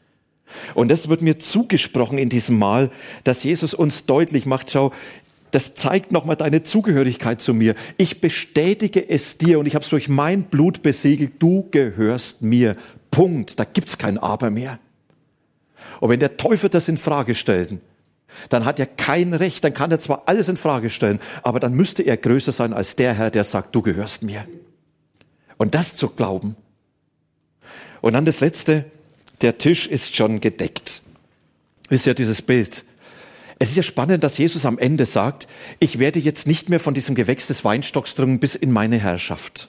Und 0.74 0.88
das 0.88 1.08
wird 1.08 1.22
mir 1.22 1.38
zugesprochen 1.38 2.18
in 2.18 2.28
diesem 2.28 2.58
Mal, 2.58 2.90
dass 3.24 3.44
Jesus 3.44 3.72
uns 3.72 4.06
deutlich 4.06 4.46
macht, 4.46 4.70
schau, 4.70 4.92
das 5.50 5.74
zeigt 5.74 6.12
nochmal 6.12 6.36
deine 6.36 6.62
Zugehörigkeit 6.62 7.40
zu 7.40 7.54
mir. 7.54 7.74
Ich 7.96 8.20
bestätige 8.20 9.08
es 9.08 9.38
dir 9.38 9.58
und 9.58 9.66
ich 9.66 9.74
habe 9.74 9.84
es 9.84 9.90
durch 9.90 10.08
mein 10.08 10.44
Blut 10.44 10.82
besiegelt. 10.82 11.34
Du 11.38 11.68
gehörst 11.70 12.42
mir. 12.42 12.76
Punkt. 13.10 13.58
Da 13.58 13.64
gibt's 13.64 13.98
kein 13.98 14.18
Aber 14.18 14.50
mehr. 14.50 14.78
Und 16.00 16.10
wenn 16.10 16.20
der 16.20 16.36
Teufel 16.36 16.70
das 16.70 16.88
in 16.88 16.98
Frage 16.98 17.34
stellt, 17.34 17.78
dann 18.48 18.64
hat 18.64 18.78
er 18.78 18.86
kein 18.86 19.34
Recht, 19.34 19.64
dann 19.64 19.74
kann 19.74 19.90
er 19.90 19.98
zwar 19.98 20.22
alles 20.26 20.48
in 20.48 20.56
Frage 20.56 20.90
stellen, 20.90 21.20
aber 21.42 21.60
dann 21.60 21.74
müsste 21.74 22.02
er 22.02 22.16
größer 22.16 22.52
sein 22.52 22.72
als 22.72 22.96
der 22.96 23.14
Herr, 23.14 23.30
der 23.30 23.44
sagt, 23.44 23.74
du 23.74 23.82
gehörst 23.82 24.22
mir. 24.22 24.46
Und 25.56 25.74
das 25.74 25.96
zu 25.96 26.08
glauben. 26.08 26.56
Und 28.00 28.14
dann 28.14 28.24
das 28.24 28.40
letzte, 28.40 28.84
der 29.42 29.58
Tisch 29.58 29.86
ist 29.86 30.16
schon 30.16 30.40
gedeckt. 30.40 31.02
Ist 31.88 32.06
ja 32.06 32.14
dieses 32.14 32.40
Bild. 32.40 32.84
Es 33.62 33.68
ist 33.68 33.76
ja 33.76 33.82
spannend, 33.82 34.24
dass 34.24 34.38
Jesus 34.38 34.64
am 34.64 34.78
Ende 34.78 35.04
sagt, 35.04 35.46
ich 35.80 35.98
werde 35.98 36.18
jetzt 36.18 36.46
nicht 36.46 36.70
mehr 36.70 36.80
von 36.80 36.94
diesem 36.94 37.14
Gewächs 37.14 37.46
des 37.46 37.62
Weinstocks 37.62 38.14
dringen 38.14 38.40
bis 38.40 38.54
in 38.54 38.72
meine 38.72 38.96
Herrschaft. 38.96 39.68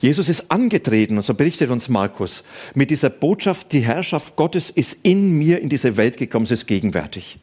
Jesus 0.00 0.28
ist 0.28 0.50
angetreten, 0.50 1.16
und 1.16 1.24
so 1.24 1.32
berichtet 1.32 1.70
uns 1.70 1.88
Markus, 1.88 2.44
mit 2.74 2.90
dieser 2.90 3.08
Botschaft, 3.08 3.72
die 3.72 3.80
Herrschaft 3.80 4.36
Gottes 4.36 4.68
ist 4.68 4.98
in 5.02 5.38
mir 5.38 5.62
in 5.62 5.70
diese 5.70 5.96
Welt 5.96 6.18
gekommen, 6.18 6.44
sie 6.44 6.52
ist 6.52 6.66
gegenwärtig. 6.66 7.38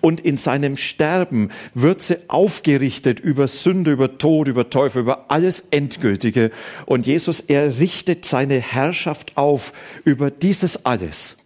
Und 0.00 0.18
in 0.18 0.36
seinem 0.36 0.76
Sterben 0.76 1.50
wird 1.72 2.02
sie 2.02 2.28
aufgerichtet 2.28 3.20
über 3.20 3.46
Sünde, 3.46 3.92
über 3.92 4.18
Tod, 4.18 4.48
über 4.48 4.68
Teufel, 4.68 5.02
über 5.02 5.30
alles 5.30 5.62
Endgültige. 5.70 6.50
Und 6.86 7.06
Jesus, 7.06 7.38
er 7.38 7.78
richtet 7.78 8.24
seine 8.24 8.60
Herrschaft 8.60 9.36
auf 9.36 9.72
über 10.04 10.32
dieses 10.32 10.84
alles. 10.84 11.36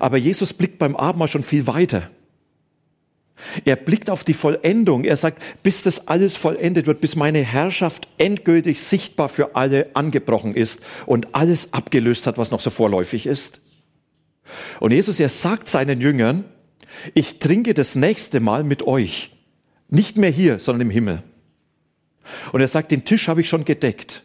Aber 0.00 0.16
Jesus 0.16 0.52
blickt 0.52 0.78
beim 0.78 0.96
Abendmahl 0.96 1.28
schon 1.28 1.42
viel 1.42 1.66
weiter. 1.66 2.10
Er 3.64 3.76
blickt 3.76 4.10
auf 4.10 4.24
die 4.24 4.34
Vollendung. 4.34 5.04
Er 5.04 5.16
sagt, 5.16 5.42
bis 5.62 5.82
das 5.82 6.08
alles 6.08 6.36
vollendet 6.36 6.86
wird, 6.86 7.00
bis 7.00 7.16
meine 7.16 7.40
Herrschaft 7.40 8.08
endgültig 8.18 8.80
sichtbar 8.80 9.28
für 9.28 9.56
alle 9.56 9.90
angebrochen 9.94 10.54
ist 10.54 10.80
und 11.06 11.34
alles 11.34 11.72
abgelöst 11.72 12.26
hat, 12.26 12.38
was 12.38 12.50
noch 12.50 12.60
so 12.60 12.70
vorläufig 12.70 13.26
ist. 13.26 13.60
Und 14.80 14.92
Jesus, 14.92 15.18
er 15.20 15.28
sagt 15.28 15.68
seinen 15.68 16.00
Jüngern, 16.00 16.44
ich 17.14 17.38
trinke 17.38 17.74
das 17.74 17.94
nächste 17.94 18.40
Mal 18.40 18.62
mit 18.62 18.86
euch. 18.86 19.30
Nicht 19.88 20.16
mehr 20.16 20.30
hier, 20.30 20.58
sondern 20.58 20.82
im 20.82 20.90
Himmel. 20.90 21.22
Und 22.52 22.60
er 22.60 22.68
sagt, 22.68 22.90
den 22.90 23.04
Tisch 23.04 23.28
habe 23.28 23.40
ich 23.40 23.48
schon 23.48 23.64
gedeckt. 23.64 24.22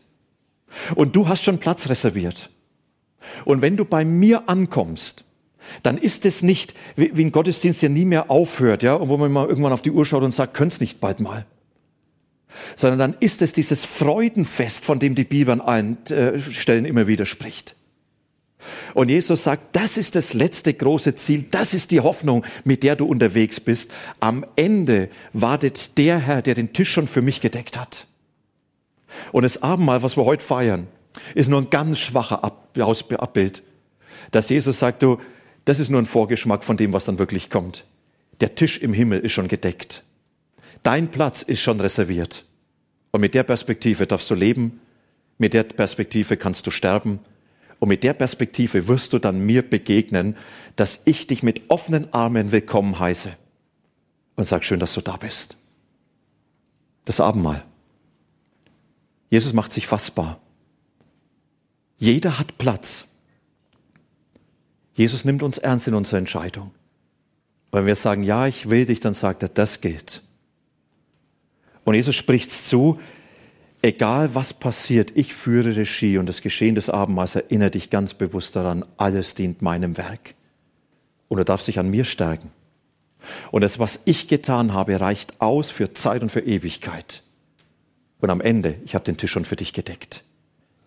Und 0.96 1.16
du 1.16 1.28
hast 1.28 1.44
schon 1.44 1.58
Platz 1.58 1.90
reserviert. 1.90 2.50
Und 3.46 3.62
wenn 3.62 3.76
du 3.76 3.86
bei 3.86 4.06
mir 4.06 4.48
ankommst, 4.48 5.26
dann 5.84 5.98
ist 5.98 6.26
es 6.26 6.42
nicht 6.42 6.74
wie, 6.96 7.24
ein 7.24 7.32
Gottesdienst, 7.32 7.82
der 7.82 7.90
nie 7.90 8.06
mehr 8.06 8.30
aufhört, 8.32 8.84
ja, 8.84 8.96
und 8.96 9.10
wo 9.10 9.18
man 9.18 9.32
mal 9.32 9.48
irgendwann 9.48 9.74
auf 9.74 9.82
die 9.82 9.92
Uhr 9.92 10.06
schaut 10.06 10.24
und 10.24 10.34
sagt, 10.34 10.54
könnt's 10.54 10.80
nicht 10.80 11.00
bald 11.00 11.20
mal. 11.20 11.46
Sondern 12.76 13.00
dann 13.00 13.16
ist 13.20 13.42
es 13.42 13.54
dieses 13.54 13.86
Freudenfest, 13.86 14.84
von 14.84 15.00
dem 15.00 15.16
die 15.16 15.24
Bibel 15.24 15.52
an 15.54 15.62
allen 15.62 16.06
äh, 16.08 16.40
Stellen 16.40 16.86
immer 16.86 17.08
wieder 17.08 17.26
spricht. 17.26 17.76
Und 18.94 19.10
Jesus 19.10 19.44
sagt, 19.44 19.76
das 19.76 19.98
ist 19.98 20.16
das 20.16 20.34
letzte 20.34 20.74
große 20.74 21.16
Ziel, 21.16 21.46
das 21.50 21.74
ist 21.74 21.92
die 21.92 22.02
Hoffnung, 22.02 22.46
mit 22.66 22.84
der 22.84 22.96
du 22.96 23.06
unterwegs 23.06 23.60
bist. 23.60 23.90
Am 24.20 24.46
Ende 24.56 25.10
wartet 25.32 25.98
der 25.98 26.20
Herr, 26.20 26.42
der 26.42 26.56
den 26.56 26.74
Tisch 26.74 26.92
schon 26.92 27.08
für 27.08 27.22
mich 27.22 27.40
gedeckt 27.40 27.80
hat. 27.80 28.08
Und 29.32 29.44
das 29.44 29.64
Abendmahl, 29.64 30.04
was 30.04 30.18
wir 30.18 30.26
heute 30.26 30.44
feiern, 30.44 30.88
ist 31.36 31.50
nur 31.50 31.62
ein 31.62 31.70
ganz 31.70 32.00
schwacher 32.00 32.44
Abbild, 32.44 33.64
dass 34.32 34.50
Jesus 34.50 34.80
sagt, 34.80 35.04
du, 35.04 35.20
das 35.66 35.80
ist 35.80 35.90
nur 35.90 36.02
ein 36.02 36.06
Vorgeschmack 36.06 36.64
von 36.64 36.78
dem, 36.78 36.94
was 36.94 37.06
dann 37.06 37.20
wirklich 37.20 37.50
kommt. 37.50 37.86
Der 38.42 38.56
Tisch 38.56 38.78
im 38.78 38.94
Himmel 38.94 39.20
ist 39.20 39.34
schon 39.34 39.48
gedeckt. 39.48 40.04
Dein 40.84 41.12
Platz 41.12 41.42
ist 41.42 41.62
schon 41.62 41.80
reserviert. 41.80 42.46
Und 43.12 43.22
mit 43.22 43.34
der 43.34 43.44
Perspektive 43.44 44.08
darfst 44.08 44.30
du 44.30 44.36
leben, 44.36 44.80
mit 45.38 45.54
der 45.54 45.64
Perspektive 45.64 46.38
kannst 46.38 46.68
du 46.68 46.72
sterben 46.72 47.20
und 47.80 47.90
mit 47.90 48.04
der 48.04 48.14
Perspektive 48.14 48.88
wirst 48.88 49.14
du 49.14 49.20
dann 49.20 49.46
mir 49.46 49.62
begegnen, 49.62 50.36
dass 50.76 51.00
ich 51.06 51.28
dich 51.28 51.44
mit 51.44 51.70
offenen 51.70 52.14
Armen 52.14 52.52
willkommen 52.52 53.00
heiße 53.00 53.36
und 54.36 54.48
sag 54.48 54.64
schön, 54.64 54.80
dass 54.80 54.94
du 54.94 55.02
da 55.02 55.18
bist. 55.18 55.58
Das 57.06 57.20
Abendmahl. 57.20 57.64
Jesus 59.30 59.54
macht 59.54 59.72
sich 59.72 59.88
fassbar. 59.88 60.40
Jeder 61.98 62.40
hat 62.40 62.58
Platz. 62.58 63.09
Jesus 64.94 65.26
nimmt 65.26 65.44
uns 65.44 65.58
ernst 65.58 65.88
in 65.88 65.94
unserer 65.94 66.20
Entscheidung. 66.20 66.72
Wenn 67.72 67.86
wir 67.86 67.96
sagen, 67.96 68.24
ja, 68.24 68.48
ich 68.48 68.70
will 68.70 68.86
dich, 68.86 69.00
dann 69.00 69.14
sagt 69.14 69.44
er, 69.44 69.50
das 69.50 69.82
gilt. 69.82 70.22
Und 71.86 71.96
Jesus 71.96 72.16
spricht 72.16 72.52
zu, 72.52 73.00
egal 73.82 74.36
was 74.36 74.54
passiert, 74.54 75.12
ich 75.16 75.34
führe 75.34 75.76
Regie 75.76 76.18
und 76.18 76.26
das 76.26 76.42
Geschehen 76.42 76.76
des 76.76 76.90
Abendmahls 76.90 77.36
erinnert 77.36 77.76
dich 77.76 77.90
ganz 77.90 78.14
bewusst 78.14 78.56
daran, 78.56 78.86
alles 78.98 79.36
dient 79.36 79.62
meinem 79.62 79.98
Werk. 79.98 80.36
Und 81.28 81.38
er 81.38 81.46
darf 81.46 81.62
sich 81.62 81.80
an 81.80 81.90
mir 81.90 82.06
stärken. 82.06 82.52
Und 83.52 83.62
das, 83.62 83.80
was 83.80 84.00
ich 84.06 84.28
getan 84.28 84.74
habe, 84.74 85.00
reicht 85.00 85.40
aus 85.40 85.70
für 85.70 85.94
Zeit 85.94 86.22
und 86.22 86.32
für 86.32 86.42
Ewigkeit. 86.42 87.24
Und 88.20 88.30
am 88.30 88.42
Ende, 88.42 88.76
ich 88.86 88.96
habe 88.96 89.06
den 89.06 89.18
Tisch 89.18 89.32
schon 89.32 89.46
für 89.46 89.56
dich 89.56 89.74
gedeckt. 89.74 90.24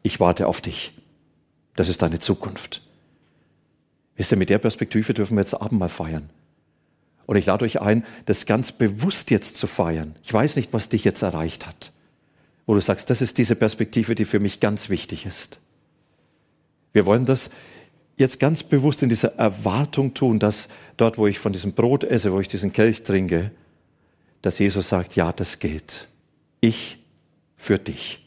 Ich 0.03 0.21
warte 0.21 0.47
auf 0.47 0.61
dich. 0.61 0.93
Das 1.77 1.89
ist 1.89 2.03
deine 2.03 2.19
Zukunft. 2.19 2.83
Wisst 4.17 4.31
ihr, 4.31 4.39
mit 4.39 4.51
der 4.51 4.59
Perspektive 4.59 5.15
dürfen 5.15 5.37
wir 5.37 5.43
jetzt 5.43 5.55
Abendmahl 5.55 5.89
feiern. 5.89 6.31
Und 7.27 7.37
ich 7.37 7.47
lade 7.47 7.65
euch 7.65 7.81
ein, 7.81 8.05
das 8.27 8.47
ganz 8.47 8.73
bewusst 8.73 9.31
jetzt 9.31 9.57
zu 9.57 9.67
feiern. 9.67 10.17
Ich 10.23 10.33
weiß 10.33 10.57
nicht, 10.57 10.73
was 10.73 10.89
dich 10.89 11.05
jetzt 11.05 11.23
erreicht 11.23 11.67
hat. 11.67 11.93
Wo 12.67 12.75
du 12.75 12.81
sagst, 12.81 13.11
das 13.11 13.23
ist 13.23 13.39
diese 13.39 13.57
Perspektive, 13.57 14.15
die 14.15 14.25
für 14.25 14.41
mich 14.41 14.61
ganz 14.61 14.89
wichtig 14.89 15.27
ist. 15.27 15.59
Wir 16.93 17.07
wollen 17.07 17.27
das 17.27 17.51
jetzt 18.17 18.39
ganz 18.39 18.63
bewusst 18.63 19.03
in 19.03 19.09
dieser 19.09 19.37
Erwartung 19.37 20.15
tun, 20.15 20.39
dass 20.39 20.69
dort, 20.97 21.19
wo 21.19 21.27
ich 21.27 21.39
von 21.39 21.53
diesem 21.53 21.73
Brot 21.73 22.05
esse, 22.05 22.33
wo 22.33 22.41
ich 22.41 22.49
diesen 22.49 22.73
Kelch 22.73 23.03
trinke, 23.03 23.51
dass 24.43 24.59
Jesus 24.59 24.89
sagt, 24.89 25.17
ja, 25.17 25.33
das 25.33 25.59
gilt. 25.59 26.09
Ich 26.61 26.99
für 27.57 27.79
dich. 27.79 28.22